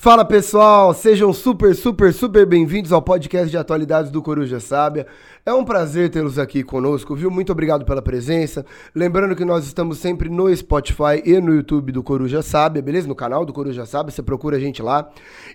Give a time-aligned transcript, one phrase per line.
[0.00, 5.06] Fala pessoal, sejam super, super, super bem-vindos ao podcast de atualidades do Coruja Sábia.
[5.44, 7.30] É um prazer tê-los aqui conosco, viu?
[7.30, 8.64] Muito obrigado pela presença.
[8.94, 13.06] Lembrando que nós estamos sempre no Spotify e no YouTube do Coruja Sábia, beleza?
[13.06, 15.06] No canal do Coruja Sábia, você procura a gente lá.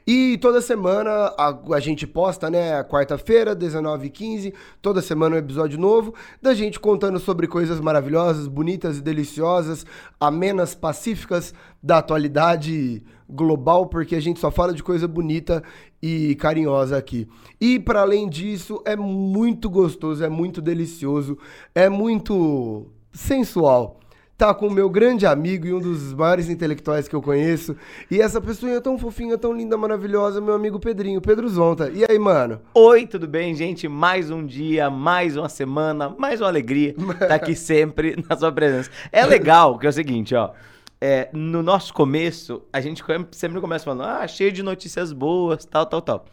[0.06, 2.84] E toda semana a, a gente posta, né?
[2.84, 9.02] Quarta-feira, 19h15, toda semana um episódio novo da gente contando sobre coisas maravilhosas, bonitas e
[9.02, 9.88] deliciosas,
[10.20, 15.64] amenas, pacíficas da atualidade global, porque a gente só fala de coisa bonita
[16.02, 17.28] e carinhosa aqui.
[17.60, 21.38] E para além disso, é muito gostoso, é muito delicioso,
[21.74, 24.00] é muito sensual.
[24.38, 27.74] Tá com o meu grande amigo e um dos maiores intelectuais que eu conheço.
[28.12, 31.90] E essa pessoa tão fofinha, tão linda, maravilhosa, meu amigo Pedrinho, Pedro Zonta.
[31.90, 32.60] E aí, mano?
[32.74, 33.88] Oi, tudo bem, gente?
[33.88, 38.52] Mais um dia, mais uma semana, mais uma alegria estar tá aqui sempre na sua
[38.52, 38.92] presença.
[39.10, 40.52] É legal, que é o seguinte, ó
[41.00, 45.86] é, no nosso começo, a gente sempre começa falando, ah, cheio de notícias boas, tal,
[45.86, 46.26] tal, tal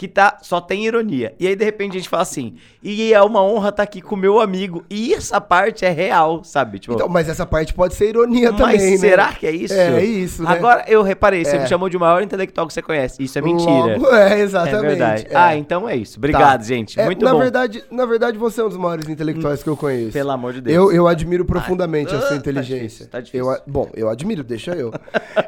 [0.00, 1.34] que tá, só tem ironia.
[1.38, 4.00] E aí, de repente, a gente fala assim, e é uma honra estar tá aqui
[4.00, 4.82] com meu amigo.
[4.88, 6.78] E essa parte é real, sabe?
[6.78, 9.36] Tipo, então, mas essa parte pode ser ironia mas também, Mas será né?
[9.38, 9.74] que é isso?
[9.74, 10.48] É, é isso, né?
[10.52, 11.58] Agora, eu reparei, você é.
[11.60, 13.22] me chamou de maior intelectual que você conhece.
[13.22, 13.98] Isso é mentira.
[13.98, 14.86] Logo, é, exatamente.
[14.86, 15.26] É verdade.
[15.28, 15.36] É.
[15.36, 16.16] Ah, então é isso.
[16.16, 16.66] Obrigado, tá.
[16.66, 16.98] gente.
[16.98, 17.38] É, Muito na bom.
[17.38, 20.12] Verdade, na verdade, você é um dos maiores intelectuais que eu conheço.
[20.12, 20.74] Pelo amor de Deus.
[20.74, 23.06] Eu, eu admiro profundamente a sua inteligência.
[23.06, 23.52] Tá difícil, tá difícil.
[23.52, 24.94] Eu, bom, eu admiro, deixa eu.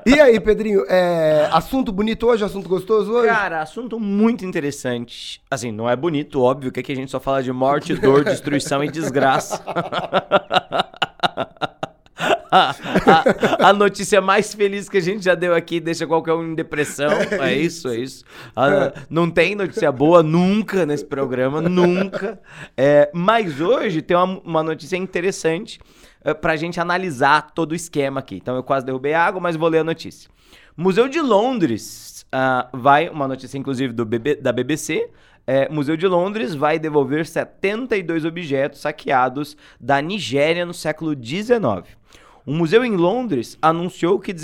[0.05, 3.29] e aí, Pedrinho, é, assunto bonito hoje, assunto gostoso hoje?
[3.29, 5.41] Cara, assunto muito interessante.
[5.51, 8.83] Assim, não é bonito, óbvio, que aqui a gente só fala de morte, dor, destruição
[8.83, 9.63] e desgraça.
[12.53, 16.53] a, a, a, notícia mais feliz que a gente já deu aqui deixa qualquer um
[16.53, 17.11] em depressão.
[17.11, 18.25] É isso, é isso.
[18.55, 22.39] A, não tem notícia boa nunca nesse programa, nunca.
[22.77, 25.81] É, mas hoje tem uma, uma notícia interessante
[26.23, 28.37] é, pra gente analisar todo o esquema aqui.
[28.37, 30.31] Então eu quase derrubei a água, mas vou ler a notícia.
[30.77, 35.11] Museu de Londres uh, vai, uma notícia inclusive do BB, da BBC,
[35.47, 41.97] é, Museu de Londres vai devolver 72 objetos saqueados da Nigéria no século XIX.
[42.47, 44.35] Um museu em Londres anunciou que,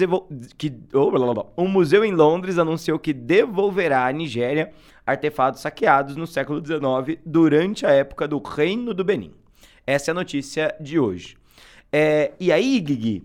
[0.57, 1.47] que oh, blá, blá, blá.
[1.57, 4.73] um museu em Londres anunciou que devolverá à Nigéria
[5.05, 9.33] artefatos saqueados no século XIX durante a época do Reino do Benin.
[9.87, 11.37] Essa é a notícia de hoje.
[11.91, 13.25] É, e aí, Guigui,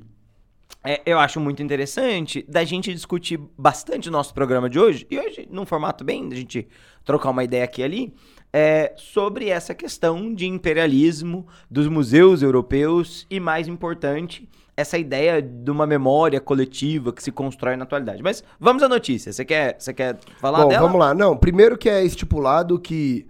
[0.83, 5.17] é, eu acho muito interessante da gente discutir bastante o nosso programa de hoje, e
[5.17, 6.67] hoje num formato bem, da gente
[7.05, 8.13] trocar uma ideia aqui e ali,
[8.51, 15.71] é, sobre essa questão de imperialismo dos museus europeus e, mais importante, essa ideia de
[15.71, 18.21] uma memória coletiva que se constrói na atualidade.
[18.21, 19.31] Mas vamos à notícia.
[19.31, 20.81] Você quer, você quer falar Bom, dela?
[20.81, 21.13] vamos lá.
[21.13, 23.25] Não, primeiro que é estipulado que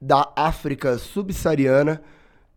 [0.00, 2.00] da África subsaariana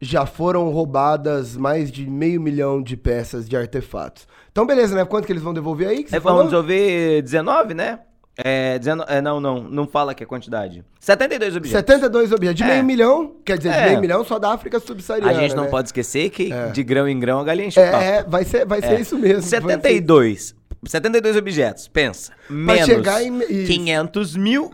[0.02, 4.28] já foram roubadas mais de meio milhão de peças de artefatos.
[4.52, 5.06] Então, beleza, né?
[5.06, 6.04] Quanto que eles vão devolver aí?
[6.04, 8.00] Que é, vão devolver 19, né?
[8.36, 10.84] É, 19, é, não, não, não fala que é quantidade.
[11.00, 11.80] 72 objetos.
[11.80, 12.58] 72 objetos.
[12.58, 12.68] De é.
[12.68, 13.82] meio milhão, quer dizer, é.
[13.82, 15.38] de meio milhão só da África subsaariana.
[15.38, 15.70] A gente não né?
[15.70, 16.70] pode esquecer que é.
[16.70, 19.02] de grão em grão a galinha enche É, vai ser, vai ser é.
[19.02, 19.44] isso mesmo.
[19.44, 20.56] 72.
[20.84, 22.32] 72 objetos, pensa.
[22.50, 23.40] Menos chegar em...
[23.66, 24.72] 500 mil, o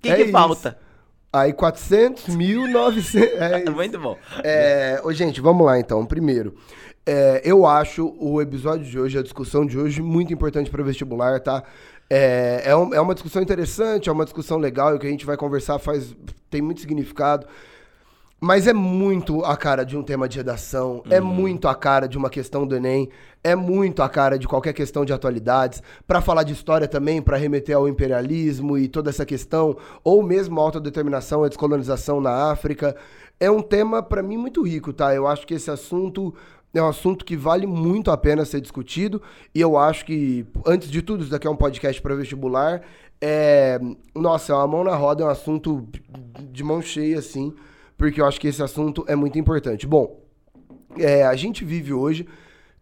[0.00, 0.78] que, que falta?
[1.36, 3.28] Aí 400, 1.900.
[3.66, 4.16] É Muito bom.
[4.42, 6.04] É, gente, vamos lá então.
[6.06, 6.54] Primeiro,
[7.04, 10.84] é, eu acho o episódio de hoje, a discussão de hoje, muito importante para o
[10.84, 11.62] vestibular, tá?
[12.08, 15.26] É, é, um, é uma discussão interessante, é uma discussão legal e que a gente
[15.26, 16.16] vai conversar faz
[16.48, 17.46] tem muito significado.
[18.38, 21.16] Mas é muito a cara de um tema de redação, é uhum.
[21.16, 23.08] é muito a cara de uma questão do Enem,
[23.42, 25.82] é muito a cara de qualquer questão de atualidades.
[26.06, 30.60] Para falar de história também, para remeter ao imperialismo e toda essa questão, ou mesmo
[30.60, 32.94] a autodeterminação e a descolonização na África.
[33.40, 35.14] É um tema, para mim, muito rico, tá?
[35.14, 36.34] Eu acho que esse assunto
[36.74, 39.22] é um assunto que vale muito a pena ser discutido.
[39.54, 42.82] E eu acho que, antes de tudo, isso daqui é um podcast para vestibular.
[43.18, 43.80] É...
[44.14, 45.88] Nossa, é uma mão na roda, é um assunto
[46.52, 47.54] de mão cheia, assim
[47.96, 49.86] porque eu acho que esse assunto é muito importante.
[49.86, 50.20] Bom,
[50.96, 52.26] é, a gente vive hoje,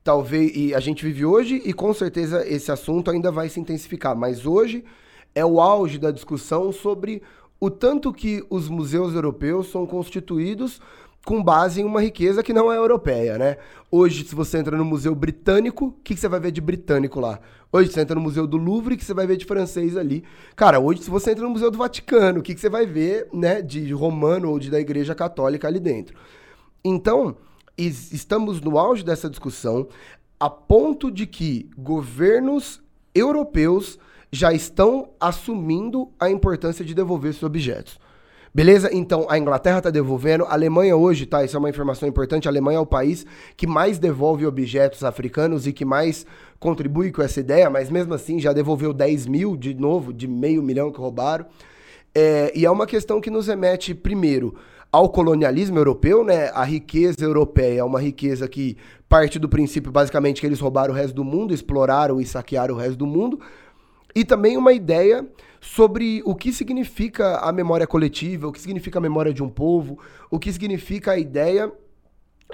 [0.02, 4.16] talvez, e a gente vive hoje e com certeza esse assunto ainda vai se intensificar,
[4.16, 4.84] mas hoje
[5.34, 7.22] é o auge da discussão sobre
[7.58, 10.81] o tanto que os museus europeus são constituídos
[11.24, 13.56] com base em uma riqueza que não é europeia, né?
[13.90, 17.18] Hoje, se você entra no Museu Britânico, o que, que, você vai ver de britânico
[17.18, 17.40] lá?
[17.72, 20.22] Hoje, você entra no Museu do Louvre, que você vai ver de francês ali.
[20.54, 23.28] Cara, hoje, se você entra no Museu do Vaticano, o que, que você vai ver,
[23.32, 26.14] né, de romano ou de da Igreja Católica ali dentro?
[26.84, 27.36] Então,
[27.78, 29.88] estamos no auge dessa discussão,
[30.38, 32.82] a ponto de que governos
[33.14, 33.98] europeus
[34.30, 37.98] já estão assumindo a importância de devolver esses objetos.
[38.54, 38.88] Beleza?
[38.92, 40.44] Então, a Inglaterra está devolvendo.
[40.44, 41.44] A Alemanha hoje, tá?
[41.44, 42.46] Isso é uma informação importante.
[42.46, 46.24] A Alemanha é o país que mais devolve objetos africanos e que mais
[46.60, 50.62] contribui com essa ideia, mas mesmo assim já devolveu 10 mil de novo, de meio
[50.62, 51.46] milhão que roubaram.
[52.14, 54.54] É, e é uma questão que nos remete, primeiro,
[54.92, 56.52] ao colonialismo europeu, né?
[56.54, 58.76] A riqueza europeia é uma riqueza que
[59.08, 62.78] parte do princípio, basicamente, que eles roubaram o resto do mundo, exploraram e saquearam o
[62.78, 63.40] resto do mundo.
[64.14, 65.26] E também uma ideia
[65.64, 69.99] sobre o que significa a memória coletiva, o que significa a memória de um povo,
[70.31, 71.72] o que significa a ideia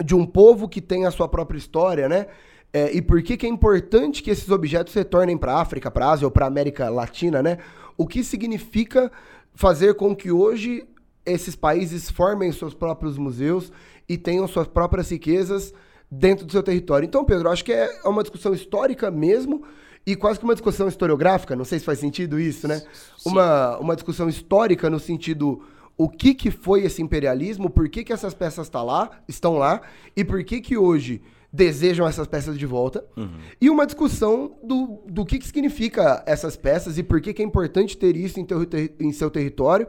[0.04, 2.28] de um povo que tem a sua própria história, né?
[2.72, 6.06] É, e por que, que é importante que esses objetos retornem para a África, para
[6.06, 7.58] a Ásia ou para a América Latina, né?
[7.98, 9.10] O que significa
[9.54, 10.86] fazer com que hoje
[11.26, 13.72] esses países formem seus próprios museus
[14.08, 15.74] e tenham suas próprias riquezas
[16.08, 17.06] dentro do seu território.
[17.06, 19.64] Então, Pedro, acho que é uma discussão histórica mesmo,
[20.06, 22.82] e quase que uma discussão historiográfica, não sei se faz sentido isso, né?
[23.24, 25.62] Uma, uma discussão histórica no sentido
[25.96, 29.82] o que, que foi esse imperialismo, por que, que essas peças tá lá, estão lá,
[30.16, 31.20] e por que, que hoje
[31.52, 33.04] desejam essas peças de volta.
[33.16, 33.28] Uhum.
[33.60, 37.44] E uma discussão do, do que, que significa essas peças e por que, que é
[37.44, 38.66] importante ter isso em, teu,
[38.98, 39.86] em seu território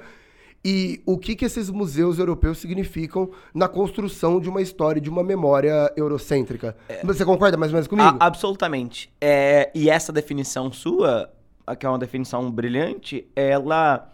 [0.64, 5.24] e o que, que esses museus europeus significam na construção de uma história, de uma
[5.24, 6.78] memória eurocêntrica.
[6.88, 8.18] É, Você concorda mais ou menos comigo?
[8.20, 9.12] A, absolutamente.
[9.20, 11.32] É, e essa definição sua,
[11.80, 14.08] que é uma definição brilhante, ela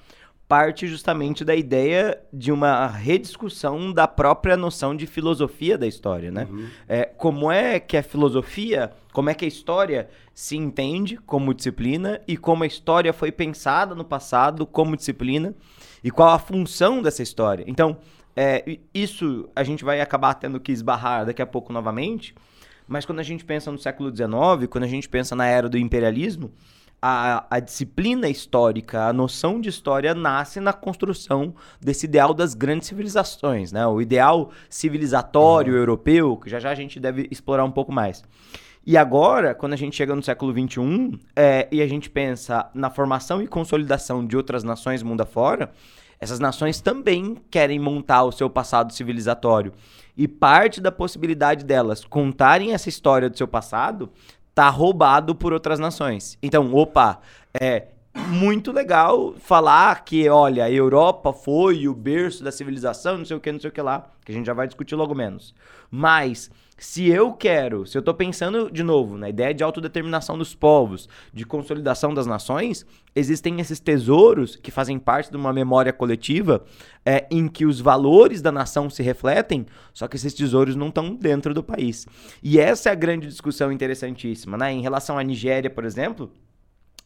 [0.47, 6.47] parte justamente da ideia de uma rediscussão da própria noção de filosofia da história, né?
[6.49, 6.67] Uhum.
[6.87, 12.21] É, como é que a filosofia, como é que a história se entende como disciplina
[12.25, 15.53] e como a história foi pensada no passado como disciplina
[16.03, 17.63] e qual a função dessa história.
[17.67, 17.97] Então,
[18.35, 22.35] é, isso a gente vai acabar tendo que esbarrar daqui a pouco novamente,
[22.87, 25.77] mas quando a gente pensa no século XIX, quando a gente pensa na era do
[25.77, 26.51] imperialismo,
[27.01, 32.87] a, a, disciplina histórica, a noção de história nasce na construção desse ideal das grandes
[32.87, 33.85] civilizações, né?
[33.85, 35.79] O ideal civilizatório uhum.
[35.79, 38.23] europeu, que já já a gente deve explorar um pouco mais.
[38.87, 42.89] E agora, quando a gente chega no século XXI é, e a gente pensa na
[42.89, 45.73] formação e consolidação de outras nações mundo afora,
[46.21, 49.73] essas nações também querem montar o seu passado civilizatório.
[50.15, 54.09] E parte da possibilidade delas contarem essa história do seu passado
[54.55, 56.37] tá roubado por outras nações.
[56.41, 57.19] Então, opa,
[57.59, 63.35] é muito legal falar que, olha, a Europa foi o berço da civilização, não sei
[63.35, 65.53] o que, não sei o que lá, que a gente já vai discutir logo menos.
[65.91, 70.53] Mas se eu quero, se eu estou pensando de novo na ideia de autodeterminação dos
[70.53, 72.85] povos, de consolidação das nações,
[73.15, 76.63] existem esses tesouros que fazem parte de uma memória coletiva
[77.03, 81.15] é, em que os valores da nação se refletem, só que esses tesouros não estão
[81.15, 82.05] dentro do país.
[82.43, 84.71] E essa é a grande discussão interessantíssima, né?
[84.71, 86.31] Em relação à Nigéria, por exemplo.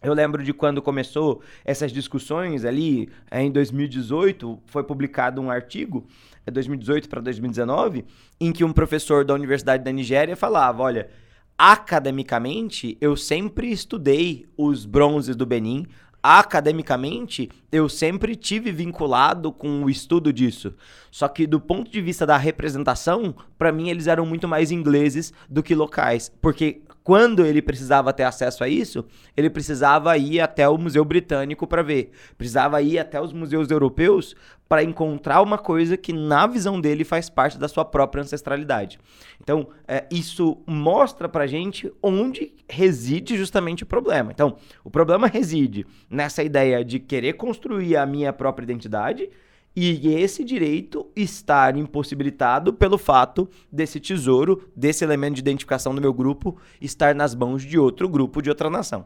[0.03, 6.07] Eu lembro de quando começou essas discussões ali, é, em 2018, foi publicado um artigo
[6.51, 8.05] 2018 para 2019,
[8.39, 11.09] em que um professor da Universidade da Nigéria falava: olha,
[11.55, 15.85] academicamente eu sempre estudei os bronzes do Benin,
[16.23, 20.73] academicamente, eu sempre tive vinculado com o estudo disso.
[21.11, 25.31] Só que do ponto de vista da representação, para mim eles eram muito mais ingleses
[25.47, 29.05] do que locais, porque quando ele precisava ter acesso a isso,
[29.35, 34.35] ele precisava ir até o Museu Britânico para ver, precisava ir até os museus europeus
[34.69, 38.99] para encontrar uma coisa que, na visão dele, faz parte da sua própria ancestralidade.
[39.41, 44.31] Então, é, isso mostra para gente onde reside justamente o problema.
[44.31, 49.29] Então, o problema reside nessa ideia de querer construir a minha própria identidade
[49.75, 56.13] e esse direito estar impossibilitado pelo fato desse tesouro, desse elemento de identificação do meu
[56.13, 59.05] grupo, estar nas mãos de outro grupo, de outra nação.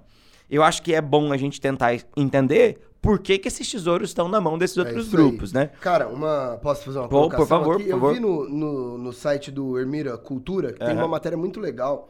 [0.50, 4.28] Eu acho que é bom a gente tentar entender por que, que esses tesouros estão
[4.28, 5.70] na mão desses é outros é grupos, né?
[5.80, 6.58] Cara, uma.
[6.62, 7.84] Posso fazer uma Pô, Por favor, aqui?
[7.84, 8.14] por Eu favor.
[8.14, 10.88] vi no, no, no, site do Ermira Cultura, que uhum.
[10.88, 12.10] tem uma matéria muito legal,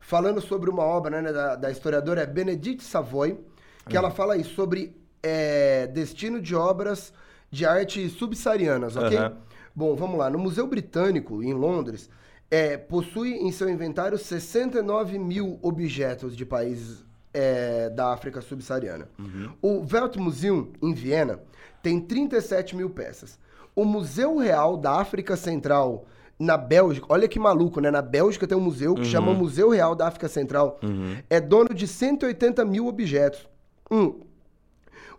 [0.00, 3.38] falando sobre uma obra né, da, da historiadora Benedite Savoy,
[3.88, 4.04] que uhum.
[4.04, 7.10] ela fala aí sobre é, destino de obras
[7.54, 9.16] de arte subsaarianas, ok?
[9.16, 9.32] Uhum.
[9.74, 10.28] Bom, vamos lá.
[10.28, 12.10] No Museu Britânico, em Londres,
[12.50, 19.08] é, possui em seu inventário 69 mil objetos de países é, da África subsaariana.
[19.18, 19.50] Uhum.
[19.62, 21.40] O Weltmuseum, em Viena,
[21.80, 23.38] tem 37 mil peças.
[23.74, 26.06] O Museu Real da África Central,
[26.38, 27.90] na Bélgica, olha que maluco, né?
[27.90, 29.06] Na Bélgica tem um museu que uhum.
[29.06, 30.78] chama Museu Real da África Central.
[30.82, 31.16] Uhum.
[31.30, 33.48] É dono de 180 mil objetos.
[33.90, 34.20] Um,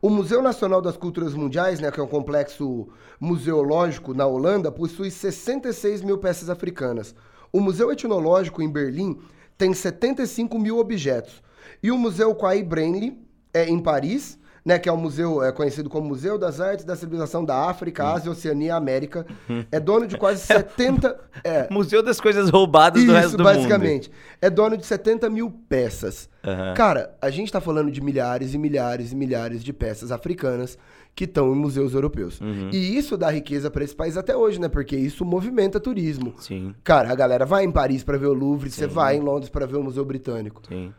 [0.05, 2.87] o Museu Nacional das Culturas Mundiais, né, que é um complexo
[3.19, 7.15] museológico na Holanda, possui 66 mil peças africanas.
[7.51, 9.17] O Museu Etnológico em Berlim
[9.57, 11.41] tem 75 mil objetos.
[11.81, 13.19] E o Museu Quai Branly,
[13.51, 16.95] é, em Paris, né, que é o museu, é conhecido como Museu das Artes da
[16.95, 19.23] Civilização da África, Ásia, Oceania e América.
[19.71, 21.15] É dono de quase 70...
[21.43, 24.11] É, Museu das coisas roubadas do resto isso, do basicamente.
[24.41, 26.27] É dono de 70 mil peças.
[26.43, 26.73] Aham.
[26.73, 30.77] Cara, a gente tá falando de milhares e milhares e milhares de peças africanas
[31.13, 32.41] que estão em museus europeus.
[32.41, 32.69] Uhum.
[32.73, 34.67] E isso dá riqueza para esse país até hoje, né?
[34.67, 36.25] Porque isso movimenta turismo.
[36.25, 36.41] mundo.
[36.41, 39.49] Sim, Cara, a galera vai em Paris para ver o Louvre, você vai em Londres
[39.49, 40.61] para ver o Museu Britânico.
[40.67, 40.91] sim.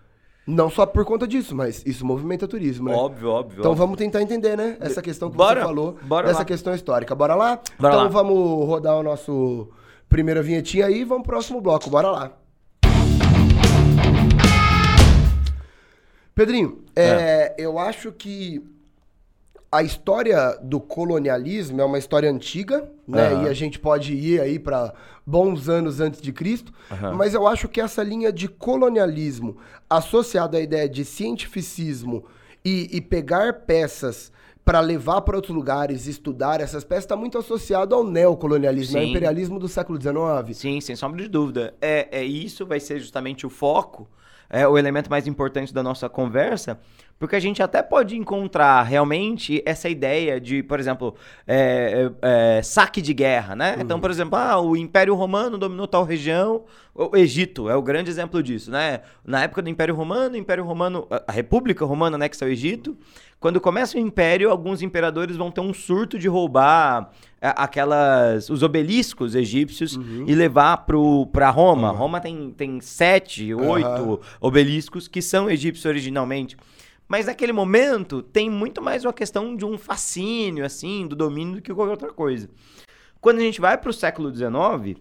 [0.47, 2.95] Não só por conta disso, mas isso movimenta turismo, né?
[2.95, 3.59] Óbvio, óbvio.
[3.59, 3.85] Então óbvio.
[3.85, 4.77] vamos tentar entender, né?
[4.79, 6.45] Essa questão que Bora, você falou, bora dessa lá.
[6.45, 7.17] questão histórica.
[7.17, 7.61] Bora lá?
[7.79, 8.09] Bora então lá.
[8.09, 9.69] vamos rodar o nosso
[10.09, 11.91] primeira vinhetinha aí e vamos pro próximo bloco.
[11.91, 12.33] Bora lá.
[16.33, 18.63] Pedrinho, é, eu acho que
[19.77, 23.29] a história do colonialismo é uma história antiga, né?
[23.29, 23.45] Aham.
[23.45, 24.95] E a gente pode ir aí para
[25.27, 27.13] bons anos antes de Cristo, Aham.
[27.13, 32.25] mas eu acho que essa linha de colonialismo associada à ideia de cientificismo
[32.65, 34.33] e, e pegar peças
[34.65, 39.61] para levar para outros lugares, estudar essas peças, está muito associado ao neocolonialismo, ao imperialismo
[39.61, 40.57] do século XIX.
[40.57, 41.75] Sim, sem sombra de dúvida.
[41.81, 44.09] É, é isso vai ser justamente o foco,
[44.51, 46.79] é o elemento mais importante da nossa conversa,
[47.19, 51.15] porque a gente até pode encontrar realmente essa ideia de, por exemplo,
[51.47, 53.77] é, é, é, saque de guerra, né?
[53.81, 58.11] Então, por exemplo, ah, o Império Romano dominou tal região, o Egito é o grande
[58.11, 59.01] exemplo disso, né?
[59.25, 62.97] Na época do Império Romano, o Império Romano, a- a República Romana anexa ao Egito,
[63.39, 68.63] quando começa o Império, alguns imperadores vão ter um surto de roubar é, aquelas os
[68.63, 71.91] obeliscos egípcios e levar pro, pra Roma.
[71.91, 76.57] Roma tem, tem sete, oito obeliscos que são egípcios originalmente.
[77.07, 81.63] Mas naquele momento tem muito mais uma questão de um fascínio, assim, do domínio do
[81.63, 82.49] que qualquer outra coisa.
[83.21, 84.99] Quando a gente vai pro século XIX,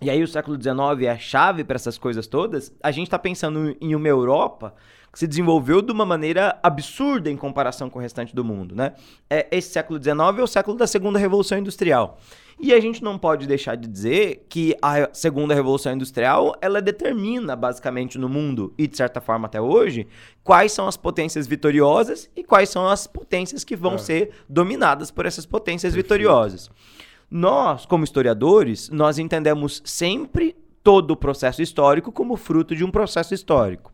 [0.00, 3.18] e aí o século XIX é a chave para essas coisas todas, a gente está
[3.18, 4.74] pensando em uma Europa
[5.12, 8.92] que se desenvolveu de uma maneira absurda em comparação com o restante do mundo, né?
[9.28, 12.18] É, esse século XIX é o século da segunda revolução industrial.
[12.62, 17.56] E a gente não pode deixar de dizer que a segunda revolução industrial, ela determina
[17.56, 20.06] basicamente no mundo e de certa forma até hoje,
[20.44, 25.24] quais são as potências vitoriosas e quais são as potências que vão ser dominadas por
[25.24, 26.70] essas potências vitoriosas.
[27.30, 33.32] Nós, como historiadores, nós entendemos sempre todo o processo histórico como fruto de um processo
[33.34, 33.92] histórico.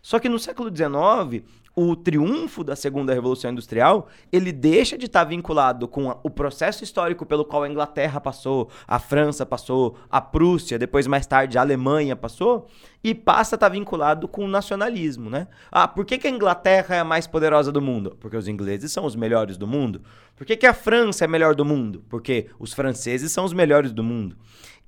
[0.00, 1.44] Só que no século XIX,
[1.80, 7.24] o triunfo da segunda revolução industrial, ele deixa de estar vinculado com o processo histórico
[7.24, 12.16] pelo qual a Inglaterra passou, a França passou, a Prússia, depois mais tarde a Alemanha
[12.16, 12.66] passou,
[13.02, 15.46] e passa a estar vinculado com o nacionalismo, né?
[15.70, 18.16] Ah, por que, que a Inglaterra é a mais poderosa do mundo?
[18.18, 20.02] Porque os ingleses são os melhores do mundo.
[20.34, 22.02] Por que, que a França é a melhor do mundo?
[22.08, 24.36] Porque os franceses são os melhores do mundo.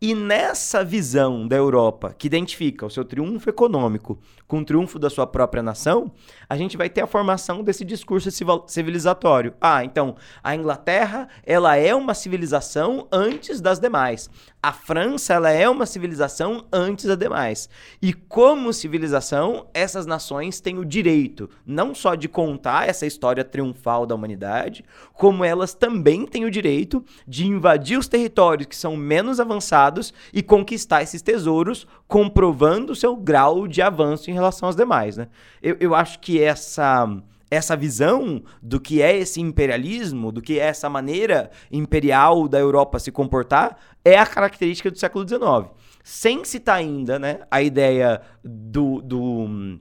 [0.02, 5.10] E nessa visão da Europa, que identifica o seu triunfo econômico com o triunfo da
[5.10, 6.10] sua própria nação,
[6.48, 8.30] a gente vai ter a formação desse discurso
[8.66, 9.52] civilizatório.
[9.60, 14.30] Ah, então, a Inglaterra, ela é uma civilização antes das demais.
[14.62, 17.66] A França, ela é uma civilização antes das demais.
[18.02, 24.04] E como civilização, essas nações têm o direito não só de contar essa história triunfal
[24.04, 29.40] da humanidade, como elas também têm o direito de invadir os territórios que são menos
[29.40, 35.16] avançados e conquistar esses tesouros, comprovando o seu grau de avanço em relação aos demais.
[35.16, 35.28] Né?
[35.62, 37.08] Eu, eu acho que essa
[37.50, 42.98] essa visão do que é esse imperialismo, do que é essa maneira imperial da Europa
[42.98, 45.70] se comportar, é a característica do século XIX.
[46.02, 49.78] Sem citar ainda né, a ideia do, do,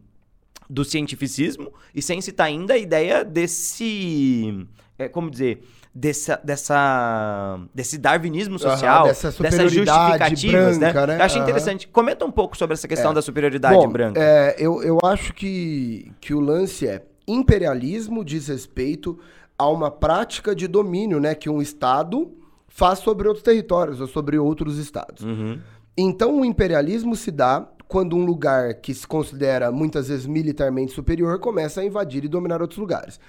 [0.70, 4.66] do cientificismo e sem citar ainda a ideia desse.
[4.98, 5.64] É, como dizer?
[5.92, 11.18] Dessa, dessa, desse darwinismo social, dessa dessas justificativas, branca, né?
[11.18, 11.50] Eu achei Aham.
[11.50, 11.88] interessante.
[11.88, 14.22] Comenta um pouco sobre essa questão da superioridade Bom, branca.
[14.22, 17.02] é, eu, eu acho que, que o lance é
[17.34, 19.20] imperialismo diz respeito
[19.58, 22.32] a uma prática de domínio, né, que um estado
[22.68, 25.24] faz sobre outros territórios ou sobre outros estados.
[25.24, 25.60] Uhum.
[25.98, 31.40] Então o imperialismo se dá quando um lugar que se considera muitas vezes militarmente superior
[31.40, 33.20] começa a invadir e dominar outros lugares.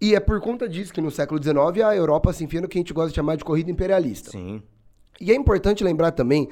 [0.00, 2.78] E é por conta disso que no século XIX a Europa se enfia no que
[2.78, 4.30] a gente gosta de chamar de corrida imperialista.
[4.30, 4.62] Sim.
[5.20, 6.48] E é importante lembrar também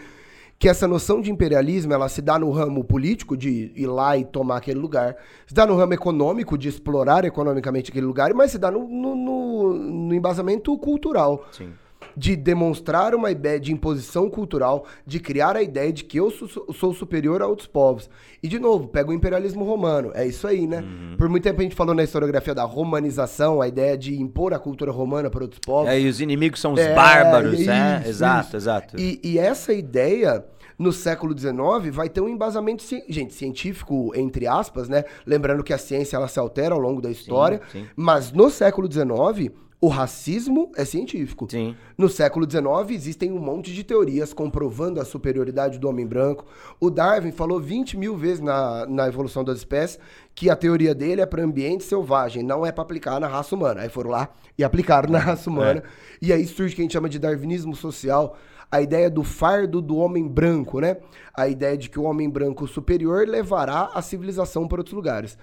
[0.58, 4.24] que essa noção de imperialismo, ela se dá no ramo político, de ir lá e
[4.24, 5.14] tomar aquele lugar,
[5.46, 9.14] se dá no ramo econômico, de explorar economicamente aquele lugar, mas se dá no, no,
[9.14, 11.70] no- no embasamento cultural, Sim.
[12.16, 16.72] De demonstrar uma ideia de imposição cultural, de criar a ideia de que eu sou,
[16.72, 18.08] sou superior a outros povos.
[18.42, 20.80] E, de novo, pega o imperialismo romano, é isso aí, né?
[20.80, 21.16] Uhum.
[21.18, 24.58] Por muito tempo a gente falou na historiografia da romanização, a ideia de impor a
[24.58, 25.90] cultura romana para outros povos.
[25.90, 27.98] É, e os inimigos são os É, bárbaros, isso, né?
[28.00, 28.10] isso.
[28.10, 28.98] Exato, exato.
[28.98, 30.44] E, e essa ideia
[30.78, 35.04] no século XIX vai ter um embasamento, gente, científico, entre aspas, né?
[35.26, 37.86] Lembrando que a ciência ela se altera ao longo da história, sim, sim.
[37.96, 39.52] mas no século XIX
[39.86, 41.46] o racismo é científico.
[41.48, 41.76] Sim.
[41.96, 46.44] No século XIX existem um monte de teorias comprovando a superioridade do homem branco.
[46.80, 50.00] O Darwin falou 20 mil vezes na, na evolução das espécies
[50.34, 53.82] que a teoria dele é para ambiente selvagem, não é para aplicar na raça humana.
[53.82, 54.28] Aí foram lá
[54.58, 55.84] e aplicaram na raça humana.
[55.84, 56.16] É.
[56.20, 58.36] E aí surge o que a gente chama de darwinismo social,
[58.68, 60.96] a ideia do fardo do homem branco, né?
[61.32, 65.38] A ideia de que o homem branco superior levará a civilização para outros lugares.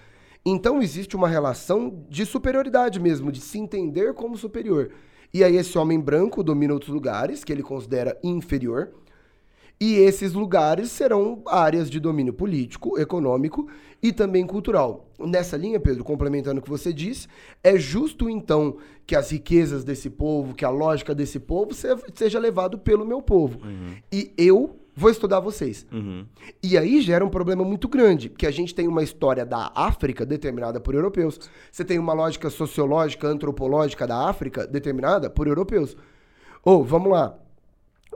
[0.45, 4.91] Então existe uma relação de superioridade mesmo, de se entender como superior.
[5.33, 8.93] E aí esse homem branco domina outros lugares que ele considera inferior.
[9.79, 13.67] E esses lugares serão áreas de domínio político, econômico
[14.01, 15.09] e também cultural.
[15.19, 17.27] Nessa linha, Pedro, complementando o que você disse,
[17.63, 21.71] é justo então que as riquezas desse povo, que a lógica desse povo
[22.13, 23.59] seja levado pelo meu povo.
[23.65, 23.95] Uhum.
[24.11, 25.85] E eu vou estudar vocês.
[25.91, 26.25] Uhum.
[26.61, 30.25] E aí gera um problema muito grande, porque a gente tem uma história da África
[30.25, 31.39] determinada por europeus.
[31.71, 35.95] Você tem uma lógica sociológica, antropológica da África determinada por europeus.
[36.63, 37.37] Ou, oh, vamos lá.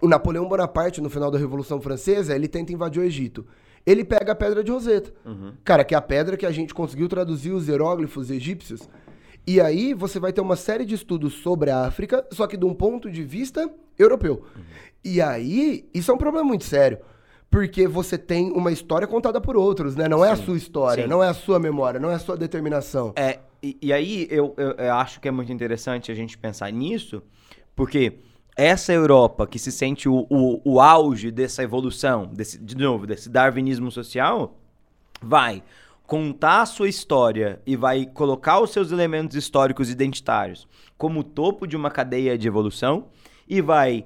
[0.01, 3.45] O Napoleão Bonaparte, no final da Revolução Francesa, ele tenta invadir o Egito.
[3.85, 5.13] Ele pega a pedra de Roseta.
[5.25, 5.53] Uhum.
[5.63, 8.87] Cara, que é a pedra que a gente conseguiu traduzir os hieróglifos egípcios.
[9.45, 12.65] E aí você vai ter uma série de estudos sobre a África, só que de
[12.65, 14.43] um ponto de vista europeu.
[14.53, 14.63] Uhum.
[15.03, 16.99] E aí, isso é um problema muito sério.
[17.49, 20.07] Porque você tem uma história contada por outros, né?
[20.07, 21.09] Não sim, é a sua história, sim.
[21.09, 23.13] não é a sua memória, não é a sua determinação.
[23.15, 26.69] É, e, e aí eu, eu, eu, acho que é muito interessante a gente pensar
[26.71, 27.23] nisso,
[27.73, 28.19] porque
[28.55, 33.29] essa Europa que se sente o, o, o auge dessa evolução, desse, de novo, desse
[33.29, 34.57] darwinismo social,
[35.21, 35.63] vai
[36.05, 41.75] contar a sua história e vai colocar os seus elementos históricos identitários como topo de
[41.75, 43.07] uma cadeia de evolução
[43.47, 44.05] e vai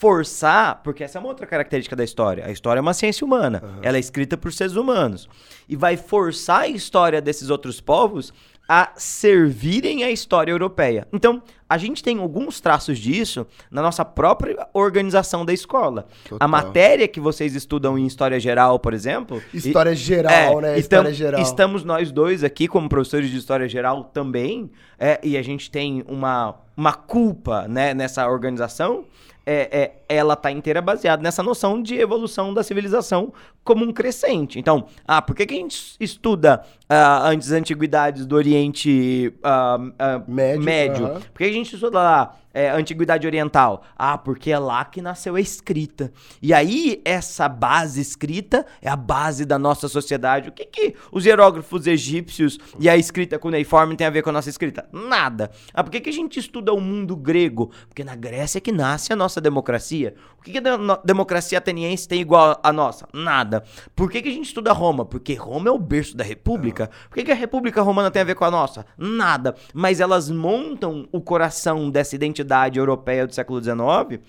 [0.00, 2.46] forçar, porque essa é uma outra característica da história.
[2.46, 3.80] A história é uma ciência humana, uhum.
[3.82, 5.28] ela é escrita por seres humanos.
[5.68, 8.32] E vai forçar a história desses outros povos
[8.66, 11.06] a servirem à história europeia.
[11.12, 16.08] Então, a gente tem alguns traços disso na nossa própria organização da escola.
[16.28, 16.38] Total.
[16.40, 19.40] A matéria que vocês estudam em História Geral, por exemplo...
[19.54, 20.78] História e, Geral, é, né?
[20.80, 21.40] História Geral.
[21.40, 24.68] Estamos nós dois aqui como professores de História Geral também,
[24.98, 29.04] é, e a gente tem uma, uma culpa né, nessa organização
[29.52, 33.32] é, é, ela está inteira baseada nessa noção de evolução da civilização
[33.64, 34.60] como um crescente.
[34.60, 40.30] Então, ah, por que, que a gente estuda uh, antes antiguidades do Oriente uh, uh,
[40.30, 40.62] médio?
[40.62, 41.08] médio?
[41.08, 43.82] Por que, que a gente estuda lá é, Antiguidade Oriental?
[43.96, 46.12] Ah, porque é lá que nasceu a escrita.
[46.42, 50.48] E aí, essa base escrita é a base da nossa sociedade.
[50.48, 54.32] O que, que os hierógrafos egípcios e a escrita cuneiforme tem a ver com a
[54.32, 54.88] nossa escrita?
[54.92, 55.50] Nada.
[55.72, 57.70] Ah, por que, que a gente estuda o mundo grego?
[57.88, 60.14] Porque na Grécia é que nasce a nossa democracia.
[60.38, 63.06] O que, que a democracia ateniense tem igual a nossa?
[63.12, 63.62] Nada.
[63.94, 65.04] Por que, que a gente estuda Roma?
[65.04, 66.90] Porque Roma é o berço da República.
[67.08, 68.86] Por que, que a República Romana tem a ver com a nossa?
[68.96, 69.54] Nada.
[69.74, 72.39] Mas elas montam o coração dessa identidade
[72.78, 74.20] europeia do século XIX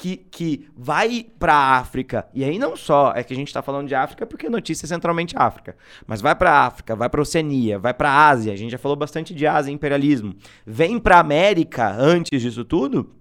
[0.00, 3.60] que, que vai para a África, e aí não só é que a gente está
[3.60, 7.10] falando de África porque a notícia é centralmente África, mas vai para a África, vai
[7.10, 10.98] para Oceania, vai para a Ásia, a gente já falou bastante de Ásia imperialismo, vem
[10.98, 13.14] para a América antes disso tudo,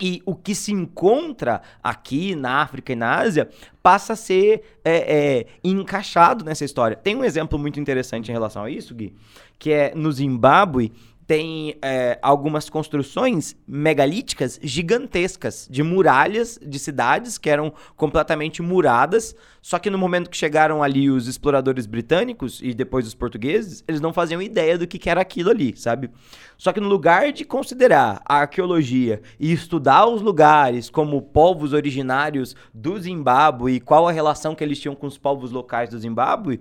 [0.00, 3.48] e o que se encontra aqui na África e na Ásia
[3.82, 6.96] passa a ser é, é, encaixado nessa história.
[6.96, 9.14] Tem um exemplo muito interessante em relação a isso, Gui,
[9.58, 10.92] que é no Zimbábue
[11.26, 19.34] tem é, algumas construções megalíticas gigantescas de muralhas de cidades que eram completamente muradas.
[19.62, 24.00] Só que no momento que chegaram ali os exploradores britânicos e depois os portugueses, eles
[24.00, 26.10] não faziam ideia do que, que era aquilo ali, sabe?
[26.58, 32.54] Só que no lugar de considerar a arqueologia e estudar os lugares como povos originários
[32.74, 36.60] do Zimbábue e qual a relação que eles tinham com os povos locais do Zimbábue,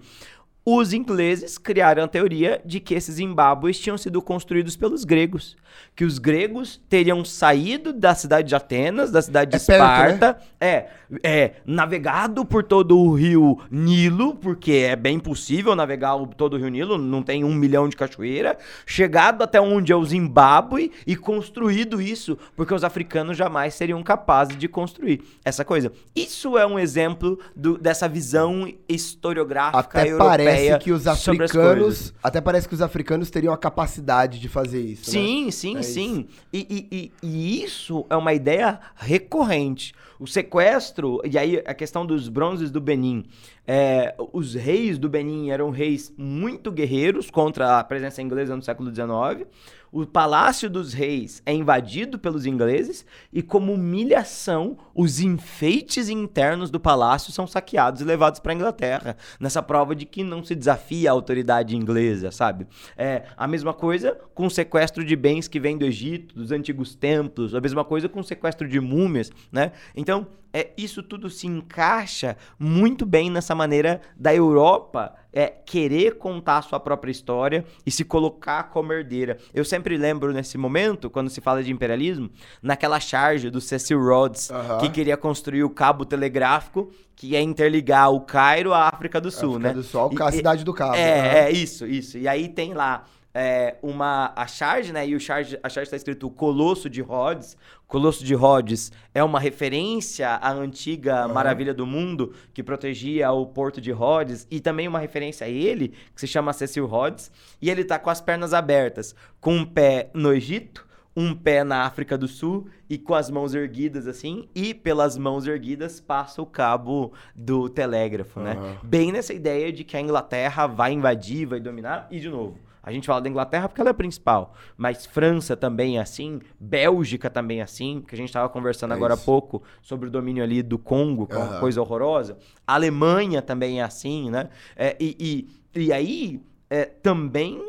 [0.65, 5.57] os ingleses criaram a teoria de que esses Zimbábues tinham sido construídos pelos gregos.
[5.95, 10.39] Que os gregos teriam saído da cidade de Atenas, da cidade de é Esparta, perto,
[10.39, 10.45] né?
[10.61, 10.87] é,
[11.23, 16.69] é, navegado por todo o rio Nilo, porque é bem possível navegar todo o rio
[16.69, 22.01] Nilo, não tem um milhão de cachoeira, chegado até onde é o Zimbábue e construído
[22.01, 25.91] isso, porque os africanos jamais seriam capazes de construir essa coisa.
[26.15, 32.13] Isso é um exemplo do, dessa visão historiográfica Até europeia parece que os africanos.
[32.21, 35.09] Até parece que os africanos teriam a capacidade de fazer isso.
[35.09, 35.51] Sim, né?
[35.51, 36.27] sim, é sim.
[36.51, 39.93] E, e, e, isso é uma ideia recorrente.
[40.19, 43.25] O sequestro, e aí a questão dos bronzes do Benin.
[43.67, 48.93] É, os reis do Benin eram reis muito guerreiros contra a presença inglesa no século
[48.93, 49.47] XIX.
[49.93, 56.79] O Palácio dos Reis é invadido pelos ingleses e, como humilhação, os enfeites internos do
[56.79, 59.15] palácio são saqueados e levados para Inglaterra.
[59.39, 62.65] Nessa prova de que não se desafia a autoridade inglesa, sabe?
[62.97, 66.95] É a mesma coisa com o sequestro de bens que vem do Egito, dos antigos
[66.95, 69.73] templos, a mesma coisa com o sequestro de múmias, né?
[69.95, 76.59] Então, é, isso tudo se encaixa muito bem nessa maneira da Europa é, querer contar
[76.59, 79.39] a sua própria história e se colocar como herdeira.
[79.51, 82.29] Eu sempre lembro nesse momento, quando se fala de imperialismo,
[82.61, 88.21] naquela charge do Cecil Rhodes, que queria construir o cabo telegráfico que ia interligar o
[88.21, 89.73] Cairo à África do Sul, África né?
[89.73, 90.95] do Sul, a cidade do Cabo.
[90.95, 91.39] É, né?
[91.39, 92.17] é, isso, isso.
[92.17, 95.07] E aí tem lá é, uma a charge, né?
[95.07, 97.57] E o charge, a charge está escrito Colosso de Rhodes.
[97.87, 101.33] Colosso de Rhodes é uma referência à antiga Uhum.
[101.33, 105.89] maravilha do mundo que protegia o porto de Rhodes e também uma referência a ele
[106.13, 107.31] que se chama Cecil Rhodes.
[107.61, 111.83] E ele tá com as pernas abertas, com um pé no Egito, um pé na
[111.83, 116.45] África do Sul e com as mãos erguidas assim, e pelas mãos erguidas passa o
[116.45, 118.55] cabo do telégrafo, né?
[118.83, 122.57] Bem nessa ideia de que a Inglaterra vai invadir, vai dominar, e de novo.
[122.83, 126.41] A gente fala da Inglaterra porque ela é a principal, mas França também é assim,
[126.59, 129.25] Bélgica também é assim, que a gente estava conversando É agora há isso.
[129.25, 132.37] pouco sobre o domínio ali do Congo, que é uma coisa horrorosa.
[132.67, 134.49] A Alemanha também é assim, né?
[134.75, 137.63] É, e, e, e aí é, também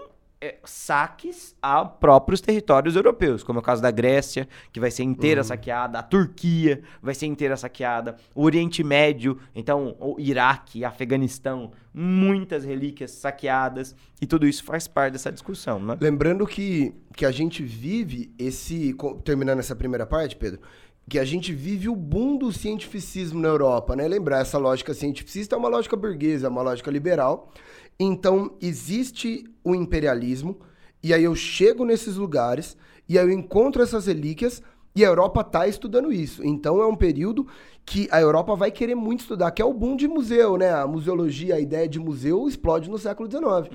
[0.45, 5.03] é, saques a próprios territórios europeus, como é o caso da Grécia, que vai ser
[5.03, 5.47] inteira Uhum.
[5.47, 12.63] saqueada, a Turquia vai ser inteira saqueada, o Oriente Médio, então o Iraque, Afeganistão, muitas
[12.63, 15.97] relíquias saqueadas, e tudo isso faz parte dessa discussão, né?
[15.99, 18.95] Lembrando que, que a gente vive esse.
[19.25, 20.61] Terminando essa primeira parte, Pedro,
[21.09, 24.07] que a gente vive o boom do cientificismo na Europa, né?
[24.09, 27.51] Lembrar, essa lógica cientificista é uma lógica burguesa, é uma lógica liberal.
[27.99, 30.59] Então, existe o imperialismo,
[31.03, 32.77] e aí eu chego nesses lugares,
[33.09, 34.63] e aí eu encontro essas relíquias,
[34.97, 36.45] e a Europa está estudando isso.
[36.45, 37.47] Então, é um período
[37.85, 40.73] que a Europa vai querer muito estudar, que é o boom de museu, né?
[40.73, 43.69] A museologia, a ideia de museu explode no século XIX.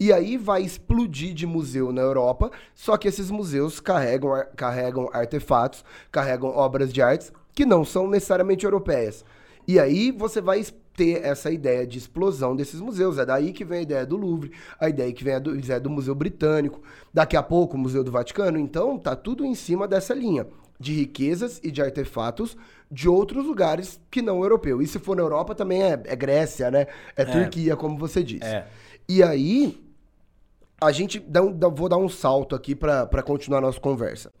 [0.00, 5.08] E aí vai explodir de museu na Europa, só que esses museus carregam, ar- carregam
[5.12, 9.24] artefatos, carregam obras de artes que não são necessariamente europeias.
[9.66, 10.62] E aí você vai
[10.96, 13.18] ter essa ideia de explosão desses museus.
[13.18, 15.80] É daí que vem a ideia do Louvre, a ideia que vem a do, ideia
[15.80, 16.80] do Museu Britânico,
[17.12, 18.58] daqui a pouco o Museu do Vaticano.
[18.58, 20.46] Então tá tudo em cima dessa linha
[20.78, 22.56] de riquezas e de artefatos
[22.90, 24.80] de outros lugares que não europeu.
[24.82, 26.86] E se for na Europa também é, é Grécia, né?
[27.16, 28.44] É, Turquia, como você disse.
[28.44, 28.66] É.
[29.08, 29.80] E aí,
[30.80, 34.32] a gente dá um- dá- vou dar um salto aqui para continuar a nossa conversa.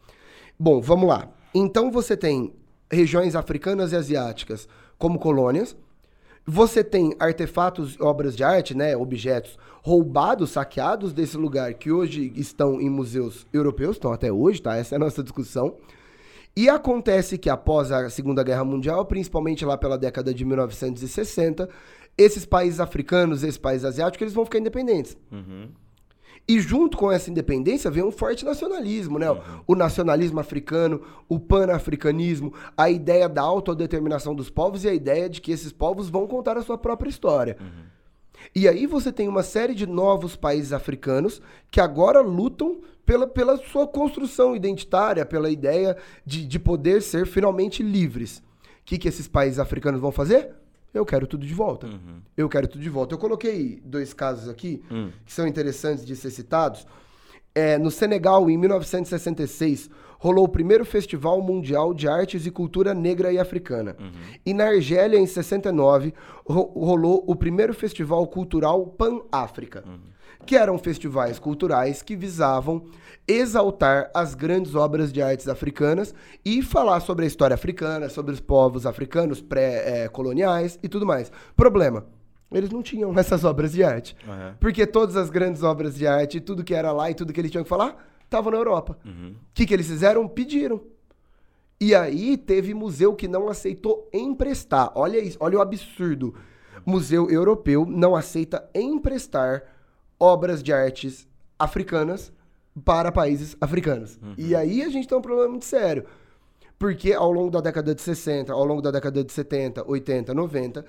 [0.58, 1.28] Bom, vamos lá.
[1.54, 2.52] Então você tem
[2.90, 5.76] regiões africanas e asiáticas como colônias.
[6.46, 12.80] Você tem artefatos, obras de arte, né, objetos roubados, saqueados desse lugar que hoje estão
[12.80, 14.76] em museus europeus, estão até hoje, tá?
[14.76, 15.76] Essa é a nossa discussão.
[16.56, 21.68] E acontece que após a Segunda Guerra Mundial, principalmente lá pela década de 1960,
[22.16, 25.16] esses países africanos, esses países asiáticos, eles vão ficar independentes.
[26.46, 29.26] E junto com essa independência vem um forte nacionalismo, né?
[29.66, 35.40] O nacionalismo africano, o panafricanismo, a ideia da autodeterminação dos povos e a ideia de
[35.40, 37.56] que esses povos vão contar a sua própria história.
[38.54, 43.56] E aí você tem uma série de novos países africanos que agora lutam pela, pela
[43.56, 48.38] sua construção identitária, pela ideia de, de poder ser finalmente livres.
[48.38, 48.42] O
[48.84, 50.50] que, que esses países africanos vão fazer?
[50.94, 51.88] Eu quero tudo de volta.
[52.36, 53.14] Eu quero tudo de volta.
[53.14, 54.82] Eu coloquei dois casos aqui
[55.26, 56.86] que são interessantes de ser citados.
[57.54, 63.32] É, no Senegal, em 1966, rolou o primeiro Festival Mundial de Artes e Cultura Negra
[63.32, 63.96] e Africana.
[64.46, 66.14] E na Argélia, em 69,
[66.46, 69.84] ro- rolou o primeiro Festival Cultural Pan-África,
[70.46, 72.86] que eram festivais culturais que visavam
[73.26, 78.40] exaltar as grandes obras de artes africanas e falar sobre a história africana, sobre os
[78.40, 81.32] povos africanos pré-coloniais e tudo mais.
[81.56, 82.06] Problema.
[82.52, 84.16] Eles não tinham essas obras de arte.
[84.28, 84.56] Aham.
[84.60, 87.50] Porque todas as grandes obras de arte, tudo que era lá e tudo que eles
[87.50, 88.98] tinham que falar, estava na Europa.
[89.04, 90.28] O que, que eles fizeram?
[90.28, 90.80] Pediram.
[91.80, 94.92] E aí teve museu que não aceitou emprestar.
[94.94, 96.34] Olha isso, olha o absurdo.
[96.86, 99.62] Museu europeu não aceita emprestar
[100.18, 101.26] obras de artes
[101.58, 102.32] africanas
[102.84, 104.18] para países africanos.
[104.36, 106.04] E aí a gente tem um problema muito sério.
[106.78, 110.84] Porque ao longo da década de 60, ao longo da década de 70, 80, 90,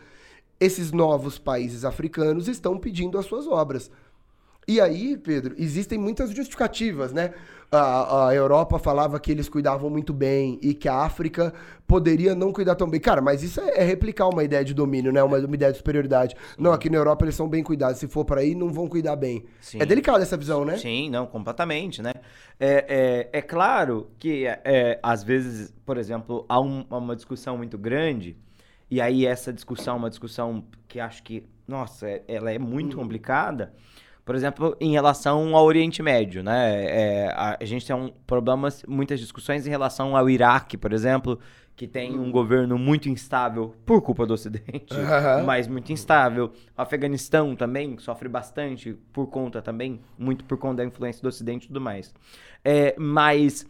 [0.59, 3.91] esses novos países africanos estão pedindo as suas obras.
[4.67, 7.33] E aí, Pedro, existem muitas justificativas, né?
[7.71, 11.53] A, a, Europa falava que eles cuidavam muito bem e que a África
[11.85, 12.99] poderia não cuidar tão bem.
[12.99, 15.21] Cara, mas isso é, é replicar uma ideia de domínio, né?
[15.21, 16.35] Uma, uma ideia de superioridade.
[16.57, 17.97] Não, aqui na Europa eles são bem cuidados.
[17.99, 19.45] Se for para aí, não vão cuidar bem.
[19.59, 19.81] Sim.
[19.81, 20.77] É delicada essa visão, né?
[20.77, 22.13] Sim, não, completamente, né?
[22.59, 27.77] É, é, é claro que, é, às vezes, por exemplo, há um, uma discussão muito
[27.77, 28.37] grande
[28.89, 32.95] e aí essa discussão é uma discussão que acho que, nossa, é, ela é muito
[32.95, 33.03] uhum.
[33.03, 33.73] complicada
[34.25, 36.83] por exemplo, em relação ao Oriente Médio, né?
[36.85, 41.39] É, a, a, gente tem um, problemas, muitas discussões em relação ao Iraque, por exemplo,
[41.75, 45.45] que tem um governo muito instável por culpa do Ocidente, uhum.
[45.45, 46.51] mas muito instável.
[46.75, 51.65] O Afeganistão também sofre bastante por conta também, muito por conta da influência do Ocidente
[51.65, 52.11] e tudo mais.
[52.63, 53.67] É, mas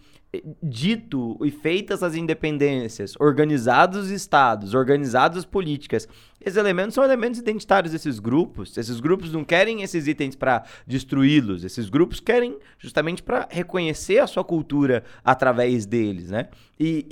[0.62, 6.08] dito e feitas as independências, organizados os estados, organizadas as políticas,
[6.46, 8.78] esses elementos são elementos identitários desses grupos.
[8.78, 14.28] Esses grupos não querem esses itens para destruí-los, esses grupos querem justamente para reconhecer a
[14.28, 16.50] sua cultura através deles, né?
[16.80, 17.06] E,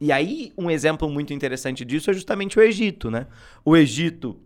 [0.00, 3.26] e, e aí, um exemplo muito interessante disso é justamente o Egito, né?
[3.64, 4.38] O Egito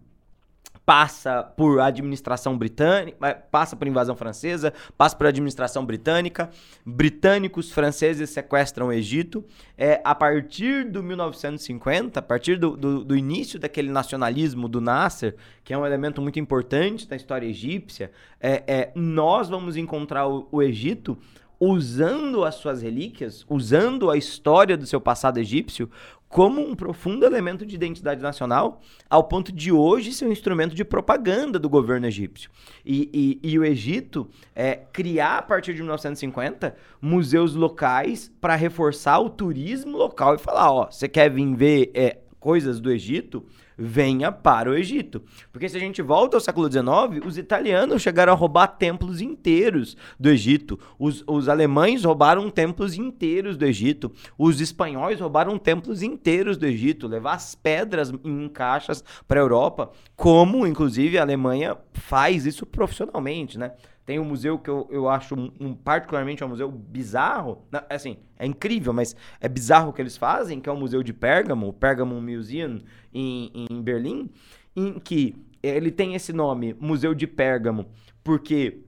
[0.86, 6.50] passa por administração britânica, passa por invasão francesa, passa por administração britânica.
[6.84, 9.44] Britânicos franceses sequestram o Egito.
[9.78, 15.34] É, a partir do 1950, a partir do, do, do início daquele nacionalismo do Nasser,
[15.64, 20.48] que é um elemento muito importante da história egípcia, é, é nós vamos encontrar o,
[20.52, 21.18] o Egito
[21.58, 25.90] usando as suas relíquias, usando a história do seu passado egípcio
[26.34, 30.84] como um profundo elemento de identidade nacional, ao ponto de hoje ser um instrumento de
[30.84, 32.50] propaganda do governo egípcio.
[32.84, 39.20] E, e, e o Egito é, criar, a partir de 1950, museus locais para reforçar
[39.20, 43.46] o turismo local e falar: ó, você quer vir ver é, coisas do Egito?
[43.76, 45.22] Venha para o Egito.
[45.52, 49.96] Porque se a gente volta ao século XIX, os italianos chegaram a roubar templos inteiros
[50.18, 50.78] do Egito.
[50.98, 54.12] Os, os alemães roubaram templos inteiros do Egito.
[54.38, 57.08] Os espanhóis roubaram templos inteiros do Egito.
[57.08, 63.58] Levar as pedras em caixas para a Europa, como inclusive a Alemanha faz isso profissionalmente,
[63.58, 63.72] né?
[64.06, 67.64] Tem um museu que eu, eu acho um, um particularmente é um museu bizarro.
[67.70, 71.02] Não, assim, é incrível, mas é bizarro o que eles fazem, que é o Museu
[71.02, 72.80] de Pérgamo, o Pergamon Museum
[73.12, 74.30] em, em Berlim,
[74.76, 77.86] em que ele tem esse nome, Museu de Pérgamo,
[78.22, 78.80] porque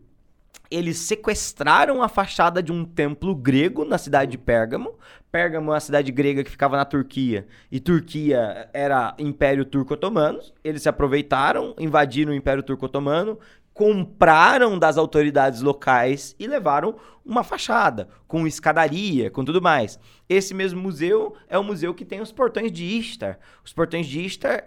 [0.70, 4.98] eles sequestraram a fachada de um templo grego na cidade de Pérgamo.
[5.30, 10.40] Pérgamo é uma cidade grega que ficava na Turquia, e Turquia era Império Turco-Otomano.
[10.62, 13.38] Eles se aproveitaram, invadiram o Império Turco-Otomano,
[13.76, 20.00] compraram das autoridades locais e levaram uma fachada, com escadaria, com tudo mais.
[20.26, 23.38] Esse mesmo museu é o museu que tem os portões de Istar.
[23.62, 24.64] Os portões de Istar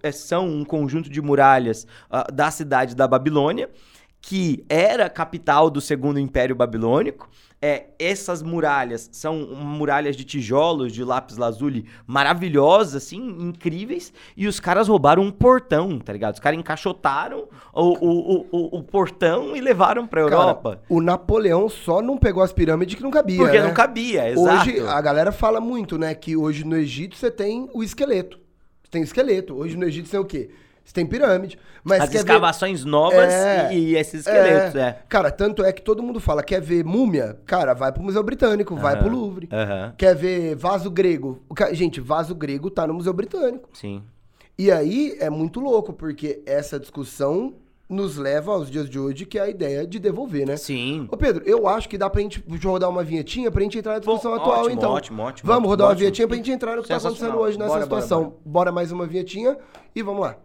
[0.00, 3.68] é, são um conjunto de muralhas uh, da cidade da Babilônia,
[4.20, 7.28] que era capital do Segundo Império Babilônico.
[7.64, 14.12] É, essas muralhas são muralhas de tijolos, de lápis lazuli, maravilhosas, assim, incríveis.
[14.36, 16.34] E os caras roubaram um portão, tá ligado?
[16.34, 20.70] Os caras encaixotaram o, o, o, o, portão e levaram pra Europa.
[20.70, 23.38] Cara, o Napoleão só não pegou as pirâmides que não cabia.
[23.38, 23.64] Porque né?
[23.64, 24.68] não cabia, exato.
[24.68, 28.40] Hoje, a galera fala muito, né, que hoje no Egito você tem o esqueleto.
[28.82, 29.54] Você tem esqueleto.
[29.54, 30.50] Hoje no Egito você tem o quê?
[30.84, 31.58] Você tem pirâmide.
[31.84, 32.90] Mas As escavações ver...
[32.90, 34.80] novas é, e, e, esses esqueletos, é.
[34.80, 34.98] é.
[35.08, 37.38] Cara, tanto é que todo mundo fala, quer ver múmia?
[37.46, 39.48] Cara, vai pro Museu Britânico, vai pro Louvre.
[39.96, 41.42] Quer ver vaso grego?
[41.72, 43.68] Gente, vaso grego tá no Museu Britânico.
[43.72, 44.02] Sim.
[44.58, 47.54] E aí é muito louco, porque essa discussão
[47.88, 50.56] nos leva aos dias de hoje, que é a ideia de devolver, né?
[50.56, 51.06] Sim.
[51.10, 53.98] Ô Pedro, eu acho que dá pra gente rodar uma vinhetinha pra gente entrar na
[53.98, 54.92] discussão Bom, atual, ótimo, então.
[54.92, 55.52] Ótimo, ótimo.
[55.52, 55.98] Vamos rodar ótimo.
[55.98, 58.18] uma vinhetinha pra gente entrar no que tá acontecendo hoje nessa bora, situação.
[58.20, 58.42] Bora, bora.
[58.46, 59.56] bora mais uma vinhetinha
[59.94, 60.36] e vamos lá.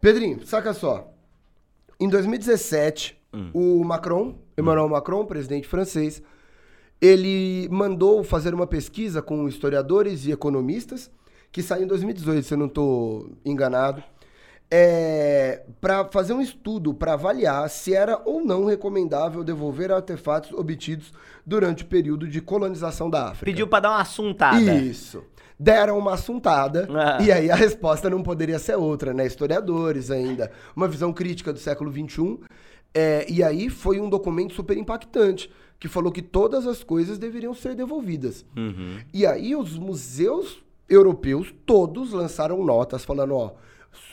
[0.00, 1.12] Pedrinho, saca só.
[1.98, 3.50] Em 2017, hum.
[3.52, 4.90] o Macron, Emmanuel hum.
[4.90, 6.22] Macron, presidente francês,
[7.00, 11.10] ele mandou fazer uma pesquisa com historiadores e economistas,
[11.52, 14.02] que saiu em 2018, se eu não estou enganado,
[14.70, 21.12] é, para fazer um estudo para avaliar se era ou não recomendável devolver artefatos obtidos
[21.44, 23.46] durante o período de colonização da África.
[23.46, 24.76] Pediu para dar uma assuntada.
[24.76, 25.24] Isso
[25.60, 26.88] deram uma assuntada.
[26.90, 27.22] Ah.
[27.22, 29.26] E aí a resposta não poderia ser outra, né?
[29.26, 30.50] Historiadores ainda.
[30.74, 32.38] Uma visão crítica do século XXI.
[32.94, 37.54] É, e aí foi um documento super impactante, que falou que todas as coisas deveriam
[37.54, 38.44] ser devolvidas.
[38.56, 38.98] Uhum.
[39.12, 43.52] E aí os museus europeus todos lançaram notas falando, ó,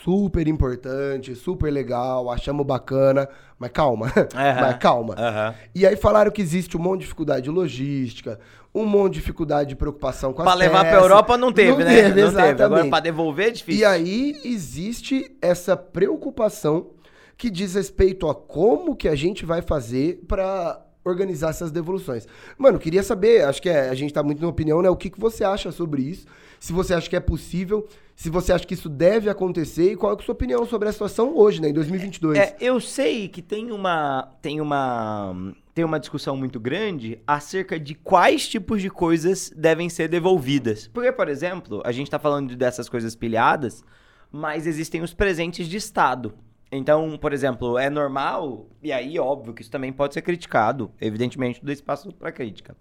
[0.04, 5.14] super importante, super legal, achamos bacana, mas calma, mas calma.
[5.18, 5.54] Aham.
[5.74, 8.38] E aí falaram que existe um monte de dificuldade logística,
[8.74, 11.02] um monte de dificuldade de preocupação com Pra as levar pra peças.
[11.02, 11.84] Europa não teve, Não né?
[12.02, 12.40] teve, não teve.
[12.40, 12.90] Agora exatamente.
[12.90, 13.80] pra devolver é difícil.
[13.80, 16.88] E aí existe essa preocupação
[17.36, 22.26] que diz respeito a como que a gente vai fazer pra organizar essas devoluções.
[22.56, 24.88] Mano, queria saber, acho que é- a gente tá muito na opinião, né?
[24.90, 26.26] O que, que você acha sobre isso?
[26.60, 30.12] Se você acha que é possível, se você acha que isso deve acontecer e qual
[30.12, 31.68] é a sua opinião sobre a situação hoje, né?
[31.68, 32.36] Em 2022.
[32.38, 37.94] É, eu sei que tem uma, tem uma, tem uma discussão muito grande acerca de
[37.94, 40.88] quais tipos de coisas devem ser devolvidas.
[40.88, 43.84] Porque, por exemplo, a gente tá falando dessas coisas pilhadas,
[44.32, 46.34] mas existem os presentes de Estado.
[46.70, 51.64] Então, por exemplo, é normal, e aí óbvio que isso também pode ser criticado, evidentemente,
[51.64, 52.76] do espaço para crítica.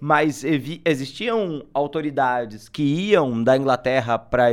[0.00, 0.44] Mas
[0.84, 4.46] existiam autoridades que iam da Inglaterra para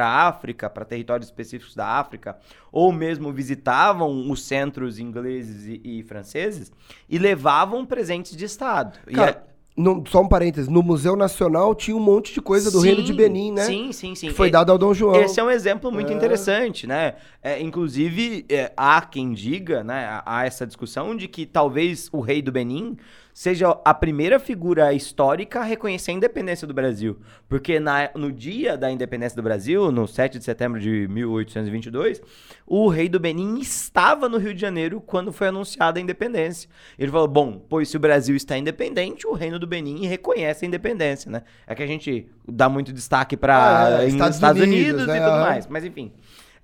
[0.00, 2.36] a África, para territórios específicos da África,
[2.72, 6.72] ou mesmo visitavam os centros ingleses e, e franceses
[7.08, 8.98] e levavam presentes de Estado.
[9.12, 12.80] Cara, é- no- só um parênteses, no Museu Nacional tinha um monte de coisa do
[12.80, 13.64] Sim, Reino de Benin, né?
[13.64, 14.28] Sim, sim, sim.
[14.28, 15.16] Que foi dado ao Dom João.
[15.20, 16.14] Esse é um exemplo muito É.
[16.14, 17.14] interessante, né?
[17.42, 20.20] É, inclusive, é, há quem diga, né?
[20.24, 22.96] Há essa discussão de que talvez o rei do Benin
[23.34, 27.18] seja a primeira figura histórica a reconhecer a independência do Brasil.
[27.48, 32.22] Porque na- no dia da independência do Brasil, no 7 de setembro de 1822,
[32.64, 36.70] o rei do Benin estava no Rio de Janeiro quando foi anunciada a independência.
[36.96, 40.68] Ele falou: bom, pois se o Brasil está independente, o reino do Benin reconhece a
[40.68, 41.42] independência, né?
[41.66, 45.16] É que a gente dá muito destaque para Ah, é, Estados, Estados Unidos, Unidos, né?
[45.16, 45.66] e tudo mais.
[45.66, 46.12] Mas enfim.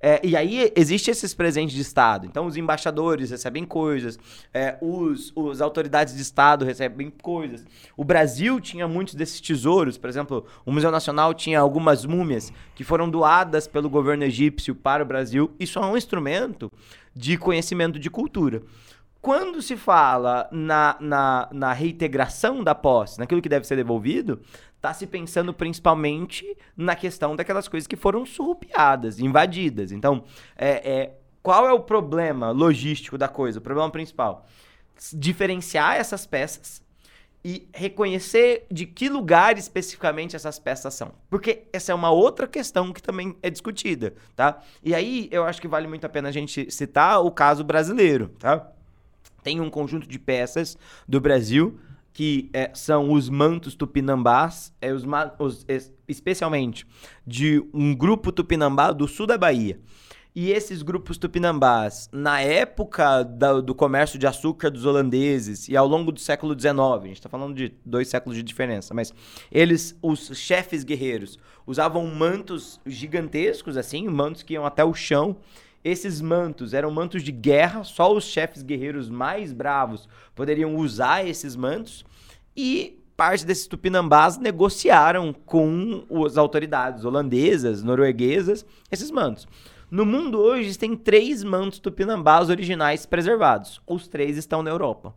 [0.03, 2.27] É, e aí existe esses presentes de Estado.
[2.27, 4.19] Então os embaixadores recebem coisas,
[4.53, 7.65] é, os, os autoridades de Estado recebem coisas.
[7.97, 9.99] O Brasil tinha muitos desses tesouros.
[9.99, 15.03] Por exemplo, o Museu Nacional tinha algumas múmias que foram doadas pelo governo egípcio para
[15.03, 15.51] o Brasil.
[15.61, 16.73] Isso é um instrumento
[17.15, 18.63] de conhecimento de cultura.
[19.21, 24.41] Quando se fala na, na, na reintegração da posse, naquilo que deve ser devolvido,
[24.81, 29.93] está se pensando principalmente na questão daquelas coisas que foram surrupiadas, invadidas.
[29.93, 30.25] Então,
[30.57, 33.59] é, é, qual é o problema logístico da coisa?
[33.59, 34.47] O problema principal?
[35.13, 36.83] Diferenciar essas peças
[37.45, 41.13] e reconhecer de que lugar especificamente essas peças são.
[41.29, 44.63] Porque essa é uma outra questão que também é discutida, tá?
[44.83, 48.31] E aí eu acho que vale muito a pena a gente citar o caso brasileiro,
[48.39, 48.67] tá?
[49.43, 51.79] Tem um conjunto de peças do Brasil
[52.13, 55.05] que é, são os mantos tupinambás, é, os,
[55.39, 56.87] os- es- especialmente
[57.27, 59.79] de um grupo tupinambá do sul da Bahia.
[60.35, 65.89] E esses grupos tupinambás, na época da- do comércio de açúcar dos holandeses e ao
[65.89, 69.13] longo do século XIX, a gente está falando de dois séculos de diferença, mas
[69.51, 75.37] eles, os chefes guerreiros, usavam mantos gigantescos, assim, mantos que iam até o chão,
[75.83, 81.57] esses mantos eram mantos de guerra, só os chefes guerreiros mais bravos poderiam usar esses
[81.57, 82.05] mantos
[82.57, 89.47] e parte desses tupinambás negociaram com as autoridades holandesas, norueguesas, esses mantos.
[89.91, 93.81] No mundo hoje existem três mantos tupinambás originais preservados.
[93.87, 95.15] Os três estão na Europa.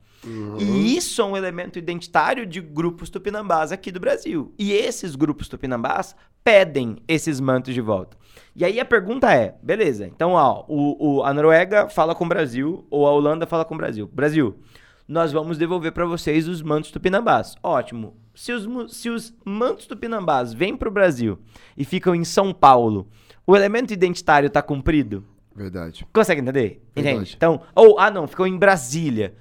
[0.59, 4.51] E isso é um elemento identitário de grupos tupinambás aqui do Brasil.
[4.57, 8.17] E esses grupos tupinambás pedem esses mantos de volta.
[8.55, 12.29] E aí a pergunta é, beleza, então ó, o, o- a Noruega fala com o
[12.29, 14.09] Brasil, ou a Holanda fala com o Brasil.
[14.13, 14.59] Brasil,
[15.07, 17.55] nós vamos devolver para vocês os mantos tupinambás.
[17.63, 18.15] Ótimo.
[18.35, 21.39] Se os, se os mantos tupinambás vêm para o Brasil
[21.77, 23.07] e ficam em São Paulo,
[23.45, 25.23] o elemento identitário está cumprido?
[25.55, 26.05] Verdade.
[26.11, 26.81] Consegue entender?
[26.95, 27.15] Verdade.
[27.15, 27.33] Entende?
[27.37, 29.35] Então, ou, ah não, ficou em Brasília.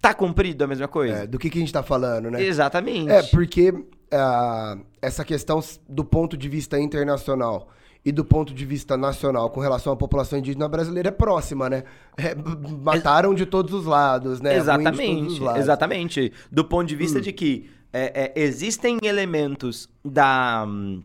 [0.00, 1.18] Tá cumprido a mesma coisa?
[1.18, 2.42] É, do que, que a gente tá falando, né?
[2.42, 3.08] Exatamente.
[3.10, 3.72] É, porque
[4.10, 7.68] ah, essa questão do ponto de vista internacional
[8.04, 11.84] e do ponto de vista nacional com relação à população indígena brasileira é próxima, né?
[12.16, 12.34] É,
[12.82, 14.56] mataram de todos os lados, né?
[14.56, 15.60] Exatamente, lados.
[15.60, 16.32] exatamente.
[16.50, 21.02] Do ponto de vista de que é, é, existem elementos da hum,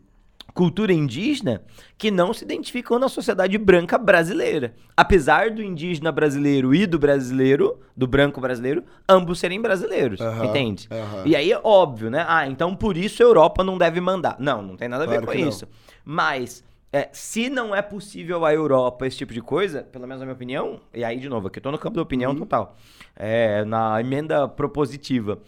[0.54, 1.62] cultura indígena
[1.96, 4.74] que não se identificam na sociedade branca brasileira.
[4.96, 10.88] Apesar do indígena brasileiro e do brasileiro, do branco brasileiro, ambos serem brasileiros, entende?
[11.24, 12.24] E aí é óbvio, né?
[12.26, 14.34] Ah, então por isso a Europa não deve mandar.
[14.40, 15.48] Não, não tem nada a ver Claro com que não.
[15.48, 15.68] isso.
[16.04, 20.26] Mas é, se não é possível à Europa esse tipo de coisa, pelo menos na
[20.26, 22.38] minha opinião, e aí de novo, aqui eu tô no campo da opinião Uhum.
[22.38, 22.76] total,
[23.14, 25.38] é, na emenda propositiva,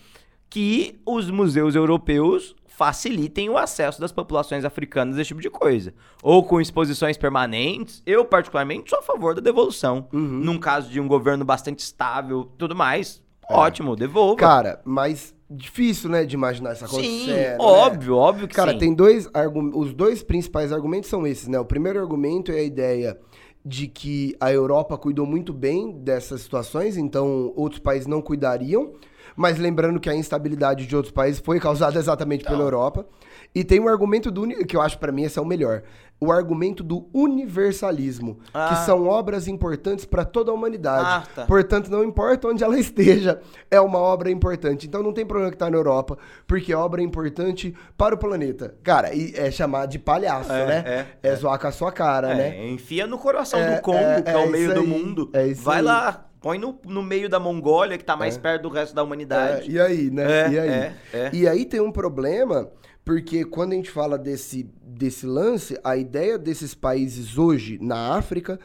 [0.49, 5.93] que os museus europeus facilitem o acesso das populações africanas a esse tipo de coisa.
[6.23, 8.03] Ou com exposições permanentes.
[8.07, 10.09] Eu, particularmente, sou a favor da devolução.
[10.13, 10.21] Uhum.
[10.21, 14.37] Num caso de um governo bastante estável tudo mais, ótimo, devolva.
[14.37, 17.37] Cara, mas difícil, né, de imaginar isso sim, acontecendo.
[17.37, 17.57] né?
[17.59, 18.79] óbvio, óbvio que Cara, sim.
[18.79, 19.81] tem dois argumentos.
[19.81, 21.59] Os dois principais argumentos são esses, né?
[21.59, 23.19] O primeiro argumento é a ideia
[23.65, 28.93] de que a Europa cuidou muito bem dessas situações, então outros países não cuidariam.
[29.37, 33.07] Mas lembrando que a instabilidade de outros países foi causada exatamente pela Europa.
[33.55, 35.83] E tem um argumento do que eu acho pra mim esse é o melhor.
[36.21, 38.69] O argumento do universalismo, Ah.
[38.69, 41.05] que são obras importantes pra toda a humanidade.
[41.07, 41.47] Ah, tá.
[41.47, 43.41] Portanto, não importa onde ela esteja,
[43.71, 44.87] é uma obra importante.
[44.87, 48.75] Então não tem problema que tá na Europa, porque é obra importante para o planeta.
[48.83, 51.07] Cara, e é chamar de palhaço, É, né?
[51.23, 52.69] é, É, zoar com a sua cara, É, né?
[52.69, 55.31] enfia no coração É, do Congo, é, que é, o é meio do aí, mundo.
[55.33, 55.83] é isso Vai aí.
[55.83, 59.05] lá, põe no, no meio da Mongólia, que tá mais perto do resto da É,
[59.05, 59.71] humanidade.
[59.71, 60.25] e aí, né?
[60.25, 60.69] É, e aí?
[60.69, 61.31] é, é.
[61.33, 62.69] E aí tem um problema,
[63.05, 68.59] porque quando a gente fala desse, desse lance, a ideia desses países hoje na África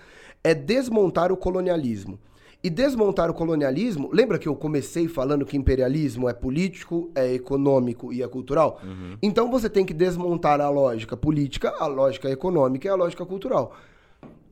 [0.44, 2.20] é desmontar o colonialismo.
[2.64, 8.12] E desmontar o colonialismo, lembra que eu comecei falando que imperialismo é político, é econômico
[8.12, 8.82] e é cultural?
[9.22, 13.76] Então você tem que desmontar a lógica política, a lógica econômica e a lógica cultural.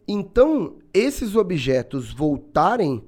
[0.08, 3.04] Então, esses objetos voltarem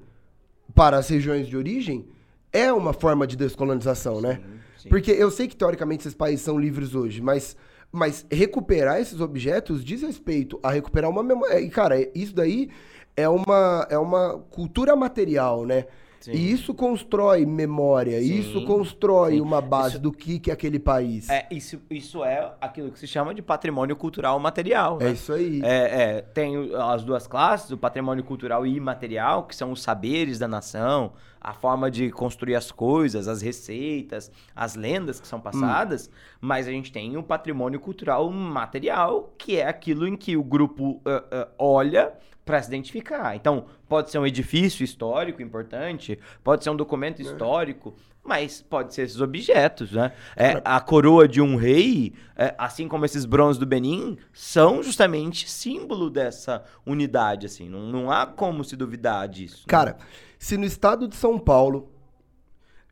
[0.73, 2.07] para as regiões de origem
[2.51, 4.41] é uma forma de descolonização, né?
[4.43, 4.54] sim.
[4.89, 7.55] Porque eu sei que teoricamente esses países são livres hoje, mas,
[7.91, 11.59] mas recuperar esses objetos diz respeito a recuperar uma memória.
[11.59, 12.69] E, cara, isso daí
[13.15, 15.85] é uma, é uma cultura material, né?
[16.25, 16.31] Sim.
[16.31, 19.41] E isso constrói memória, Sim, isso constrói sim.
[19.41, 21.29] uma base Isso- do que, que é aquele país.
[21.29, 24.97] É, isso, isso é aquilo que se chama de patrimônio cultural material.
[24.99, 25.11] É né?
[25.11, 25.61] isso aí.
[25.63, 30.39] É, é, tem as duas classes, o patrimônio cultural e imaterial, que são os saberes
[30.39, 31.13] da nação,
[31.45, 36.09] a forma de construir as coisas, as receitas, as lendas que são passadas,
[36.41, 40.99] mas a gente tem o patrimônio cultural material, que é aquilo em que o grupo
[41.05, 43.35] ah, ah, olha para se identificar.
[43.35, 49.03] Então, pode ser um edifício histórico importante, pode ser um documento histórico, mas pode ser
[49.03, 50.13] esses objetos, né?
[50.35, 55.47] É, a coroa de um rei, é, assim como esses bronzes do Benin, são justamente
[55.47, 57.69] símbolo dessa unidade, assim.
[57.69, 59.63] Não, não há como se duvidar disso.
[59.93, 59.95] né?
[60.37, 61.89] Se no estado de São Paulo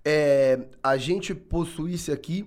[0.05, 2.45] é, a gente possuísse aqui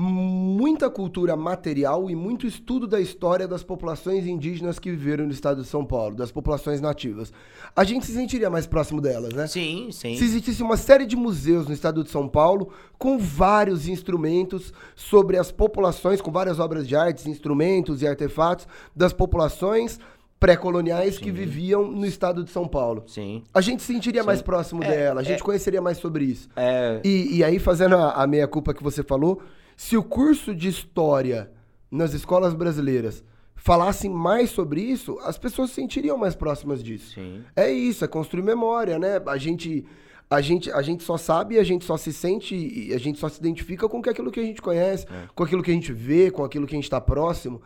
[0.00, 5.60] muita cultura material e muito estudo da história das populações indígenas que viveram no estado
[5.60, 7.32] de São Paulo, das populações nativas,
[7.74, 9.48] a gente se sentiria mais próximo delas, né?
[9.48, 10.16] Sim, sim.
[10.16, 15.36] Se existisse uma série de museus no estado de São Paulo com vários instrumentos sobre
[15.36, 19.98] as populações, com várias obras de artes, instrumentos e artefatos das populações
[20.40, 23.04] pré-coloniais que viviam no estado de São Paulo.
[23.06, 23.42] Sim.
[23.52, 26.48] A gente se sentiria mais próximo dela, a gente conheceria mais sobre isso.
[26.54, 29.42] É, E, e aí, fazendo a, a meia-culpa que você falou,
[29.76, 31.50] se o curso de história
[31.90, 33.24] nas escolas brasileiras
[33.56, 37.14] falassem mais sobre isso, as pessoas se sentiriam mais próximas disso.
[37.14, 37.42] sim.
[37.56, 39.20] É isso, é construir memória, né?
[39.26, 39.84] A gente,
[40.30, 43.18] a gente, a gente só sabe, e a gente só se sente, e a gente
[43.18, 46.30] só se identifica com aquilo que a gente conhece, com aquilo que a gente vê,
[46.30, 47.60] com aquilo que a gente está próximo.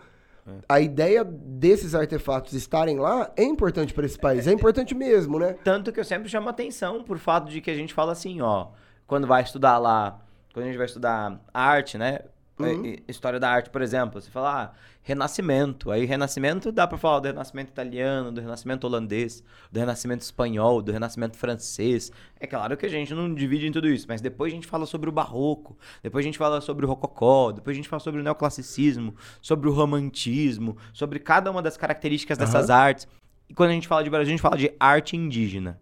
[0.68, 5.54] A ideia desses artefatos estarem lá é importante para esse país, é importante mesmo, né?
[5.62, 8.68] Tanto que eu sempre chamo atenção por fato de que a gente fala assim, ó,
[9.06, 10.20] quando vai estudar lá,
[10.52, 12.20] quando a gente vai estudar arte, né?
[12.58, 12.84] Uhum.
[12.86, 14.72] é, História da arte, por exemplo, você fala, ah,
[15.02, 15.90] Renascimento.
[15.90, 20.92] Aí Renascimento dá pra falar do Renascimento italiano, do Renascimento holandês, do Renascimento espanhol, do
[20.92, 22.12] Renascimento francês.
[22.38, 24.86] É claro que a gente não divide em tudo isso, mas depois a gente fala
[24.86, 28.20] sobre o barroco, depois a gente fala sobre o rococó, depois a gente fala sobre
[28.20, 33.08] o neoclassicismo, sobre o romantismo, sobre cada uma das características dessas artes.
[33.48, 35.80] E quando a gente fala de Brasil, a gente fala de arte indígena.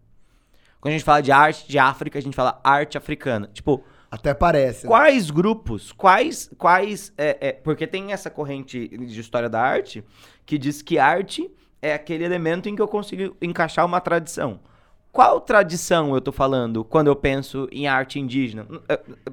[0.80, 3.50] Quando a gente fala de arte de África, a gente fala arte africana.
[3.52, 4.86] Tipo, Até parece.
[4.86, 4.88] né?
[4.88, 10.04] quais grupos, quais, quais, é, é, porque tem essa corrente de história da arte
[10.44, 11.48] que diz que arte
[11.80, 14.61] é aquele elemento em que eu consigo encaixar uma tradição.
[15.12, 18.66] Qual tradição eu tô falando quando eu penso em arte indígena?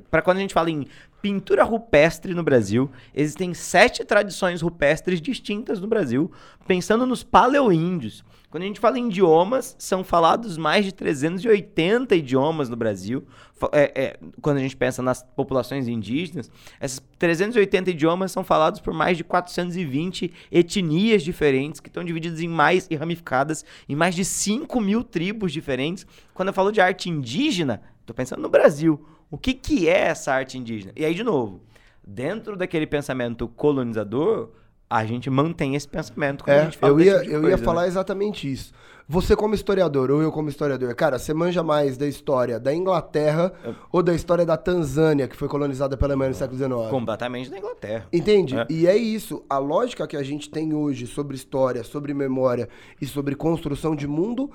[0.10, 0.88] Para quando a gente fala em
[1.22, 6.32] pintura rupestre no Brasil, existem sete tradições rupestres distintas no Brasil,
[6.66, 8.24] pensando nos paleoíndios.
[8.50, 13.28] Quando a gente fala em idiomas, são falados mais de 380 idiomas no Brasil.
[13.74, 16.50] É, é, quando a gente pensa nas populações indígenas,
[16.82, 22.48] esses 380 idiomas são falados por mais de 420 etnias diferentes, que estão divididas em
[22.48, 26.06] mais e ramificadas em mais de 5 mil tribos diferentes.
[26.34, 29.06] Quando eu falo de arte indígena, estou pensando no Brasil.
[29.30, 30.94] O que, que é essa arte indígena?
[30.96, 31.62] E aí, de novo,
[32.02, 34.52] dentro daquele pensamento colonizador,
[34.90, 37.50] a gente mantém esse pensamento quando a É, gente fala eu ia, tipo eu coisa,
[37.50, 37.64] ia né?
[37.64, 38.74] falar exatamente isso.
[39.10, 43.54] Você como historiador, ou eu como historiador, cara, você manja mais da história da Inglaterra
[43.90, 46.90] ou da história da Tanzânia, que foi colonizada pela Alemanha no século XIX?
[46.90, 48.06] completamente da Inglaterra.
[48.12, 48.58] Entende?
[48.58, 48.66] É.
[48.70, 49.42] E é isso.
[49.50, 52.68] A lógica que a gente tem hoje sobre história, sobre memória
[53.02, 54.52] e sobre construção de mundo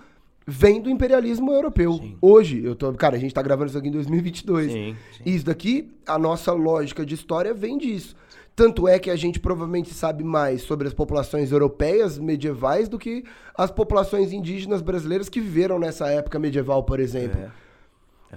[0.47, 1.95] vem do imperialismo europeu.
[1.95, 2.17] Sim.
[2.21, 4.71] Hoje, eu tô, cara, a gente tá gravando isso aqui em 2022.
[4.71, 5.23] Sim, sim.
[5.25, 8.15] Isso daqui, a nossa lógica de história vem disso.
[8.55, 13.25] Tanto é que a gente provavelmente sabe mais sobre as populações europeias medievais do que
[13.57, 17.41] as populações indígenas brasileiras que viveram nessa época medieval, por exemplo.
[17.41, 17.63] É.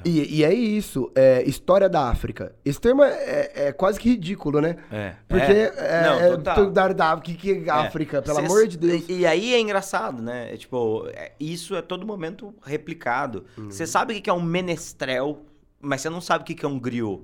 [0.03, 2.53] E, e é isso, é, história da África.
[2.65, 4.75] Esse termo é, é quase que ridículo, né?
[4.91, 5.15] É.
[5.27, 5.73] Porque É.
[5.77, 6.55] é, Não, é total.
[6.55, 9.05] tudo da, que, que é África, pelo Cês- amor de Deus.
[9.07, 10.53] E, e aí é engraçado, né?
[10.53, 13.45] É, tipo, é- isso é todo momento replicado.
[13.57, 13.71] Uhum.
[13.71, 15.45] Você sabe o que é um menestrel,
[15.79, 17.21] mas você não sabe o que que é um griot,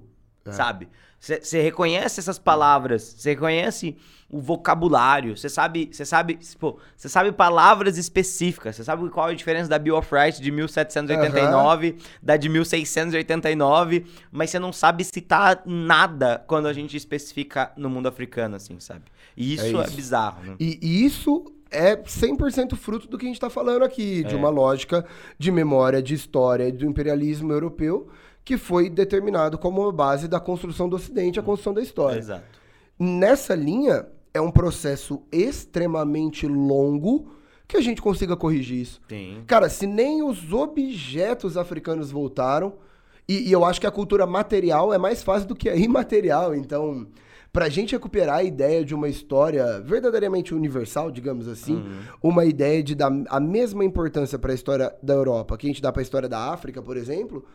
[0.49, 0.87] sabe?
[1.21, 3.95] Você reconhece essas palavras, você reconhece
[4.27, 9.33] o vocabulário, você sabe, você sabe, tipo, você sabe palavras específicas, você sabe qual é
[9.33, 15.03] a diferença da Bill of Rights de 1789, da de 1689, mas você não sabe
[15.03, 19.03] citar nada quando a gente especifica no mundo africano, assim, sabe?
[19.37, 19.95] E isso é, isso.
[19.95, 20.55] bizarro, né?
[20.59, 24.37] E, e isso é 100% fruto do que a gente está falando aqui, de É.
[24.37, 25.05] uma lógica
[25.37, 28.09] de memória, de história, do imperialismo europeu,
[28.43, 32.19] que foi determinado como a base da construção do Ocidente, a construção da história.
[32.19, 32.43] Exato.
[32.99, 37.31] Nessa linha, é um processo extremamente longo
[37.67, 39.01] que a gente consiga corrigir isso.
[39.07, 39.43] Sim.
[39.47, 42.73] Cara, se nem os objetos africanos voltaram,
[43.27, 46.53] e, e eu acho que a cultura material é mais fácil do que a imaterial,
[46.53, 47.07] então,
[47.53, 51.81] pra gente recuperar a ideia de uma história verdadeiramente universal, digamos assim,
[52.21, 55.91] uma ideia de dar a mesma importância pra história da Europa que a gente dá
[55.91, 57.45] pra história da África, por exemplo,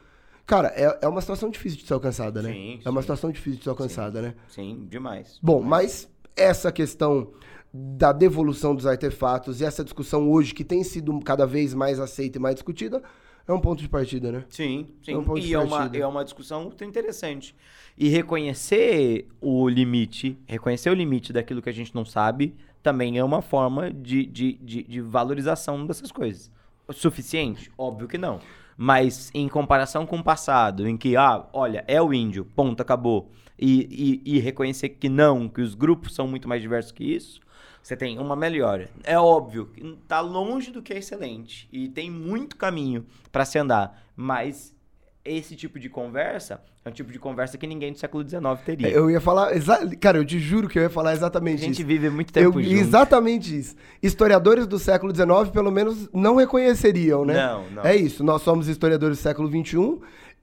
[0.46, 2.52] cara, é, é uma situação difícil de ser alcançada, né?
[2.52, 3.04] Sim, é uma sim.
[3.04, 4.34] situação difícil de ser alcançada, né?
[4.48, 5.38] Sim, demais.
[5.42, 7.32] Bom, mas essa questão
[7.72, 12.38] da devolução dos artefatos e essa discussão hoje, que tem sido cada vez mais aceita
[12.38, 13.02] e mais discutida,
[13.46, 14.44] é um ponto de partida, né?
[14.48, 15.12] Sim, sim.
[15.12, 17.54] É um ponto de e é uma, é uma discussão muito interessante.
[17.96, 23.24] E reconhecer o limite, reconhecer o limite daquilo que a gente não sabe, também é
[23.24, 26.50] uma forma de, de, de, de valorização dessas coisas.
[26.92, 27.70] Suficiente?
[27.76, 28.40] Óbvio que não.
[28.76, 33.30] Mas em comparação com o passado, em que, ah, olha, é o índio, ponto, acabou.
[33.58, 37.40] E, e, e reconhecer que não, que os grupos são muito mais diversos que isso,
[37.82, 38.90] você tem uma melhora.
[39.02, 41.68] É óbvio, que tá longe do que é excelente.
[41.72, 44.02] E tem muito caminho para se andar.
[44.14, 44.75] Mas
[45.26, 48.88] esse tipo de conversa é um tipo de conversa que ninguém do século XIX teria.
[48.88, 49.50] Eu ia falar,
[50.00, 51.86] cara, eu te juro que eu ia falar a exatamente gente isso.
[51.86, 52.74] vive muito Eu, tempo junto.
[52.74, 53.74] exatamente isso.
[54.02, 57.34] Historiadores do século XIX, pelo menos, não reconheceriam, né?
[57.34, 57.82] Não, não.
[57.84, 58.22] É isso.
[58.22, 59.98] Nós somos historiadores do século XXI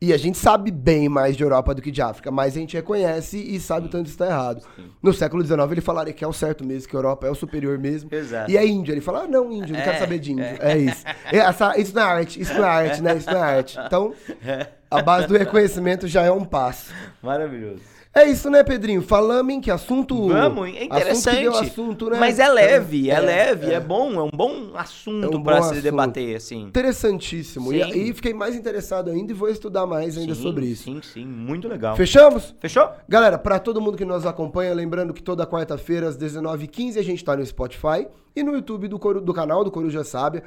[0.06, 2.76] e a gente sabe bem mais de Europa do que de África, mas a gente
[2.76, 4.62] reconhece e sabe o tanto isso está errado.
[5.02, 7.36] No século XIX, ele falaria que é o certo mesmo, que a Europa é o
[7.36, 8.14] superior mesmo.
[8.14, 8.52] Exato.
[8.52, 8.94] E é índio.
[8.94, 10.46] Ele fala, ah, não, índio, não É, quero saber de índio.
[10.60, 11.04] É, isso.
[11.32, 13.16] É, essa- isso não é arte, isso não é arte, né?
[13.16, 13.80] Isso não é arte.
[13.86, 14.14] Então,
[14.92, 16.94] a base do reconhecimento já é um passo.
[17.22, 17.93] Maravilhoso.
[18.16, 19.02] É isso, né, Pedrinho?
[19.02, 20.28] Falamos em que assunto.
[20.28, 21.48] Vamos, é interessante.
[21.48, 22.20] Assunto assunto, né?
[22.20, 23.74] Mas é leve, é, É, leve, é.
[23.74, 23.80] é.
[23.80, 26.62] bom, é um bom assunto É um pra bom se debater, assim.
[26.62, 27.74] Interessantíssimo.
[27.74, 27.92] E Sim.
[27.92, 30.84] aí fiquei mais interessado ainda e vou estudar mais ainda Sim, sobre isso.
[30.84, 31.96] Sim, sim, muito legal.
[31.96, 32.54] Fechamos?
[32.60, 32.88] Fechou?
[33.10, 37.24] Galera, pra todo mundo que nos acompanha, lembrando que toda quarta-feira às 19h15 a gente
[37.26, 38.06] tá no Spotify
[38.36, 40.44] e no YouTube do, Coru- do canal do Coruja Sábia.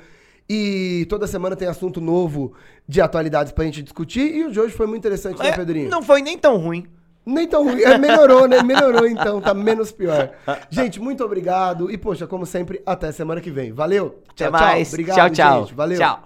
[0.49, 2.53] E toda semana tem assunto novo
[2.87, 4.33] de atualidades pra gente discutir.
[4.37, 5.91] E o de hoje foi muito interessante, né, É, Pedrinho?
[5.91, 6.87] não foi nem tão ruim.
[7.27, 7.83] Nem tão ruim.
[7.83, 8.63] É, melhorou, né?
[8.63, 10.31] Melhorou então, tá menos pior.
[10.71, 11.91] Gente, muito obrigado.
[11.91, 13.73] E, poxa, como sempre, até semana que vem.
[13.73, 14.21] Valeu.
[14.31, 14.93] Até mais.
[14.93, 15.61] tchau, tchau.
[15.63, 15.75] gente.
[15.75, 15.99] Valeu.
[15.99, 16.23] Tchau.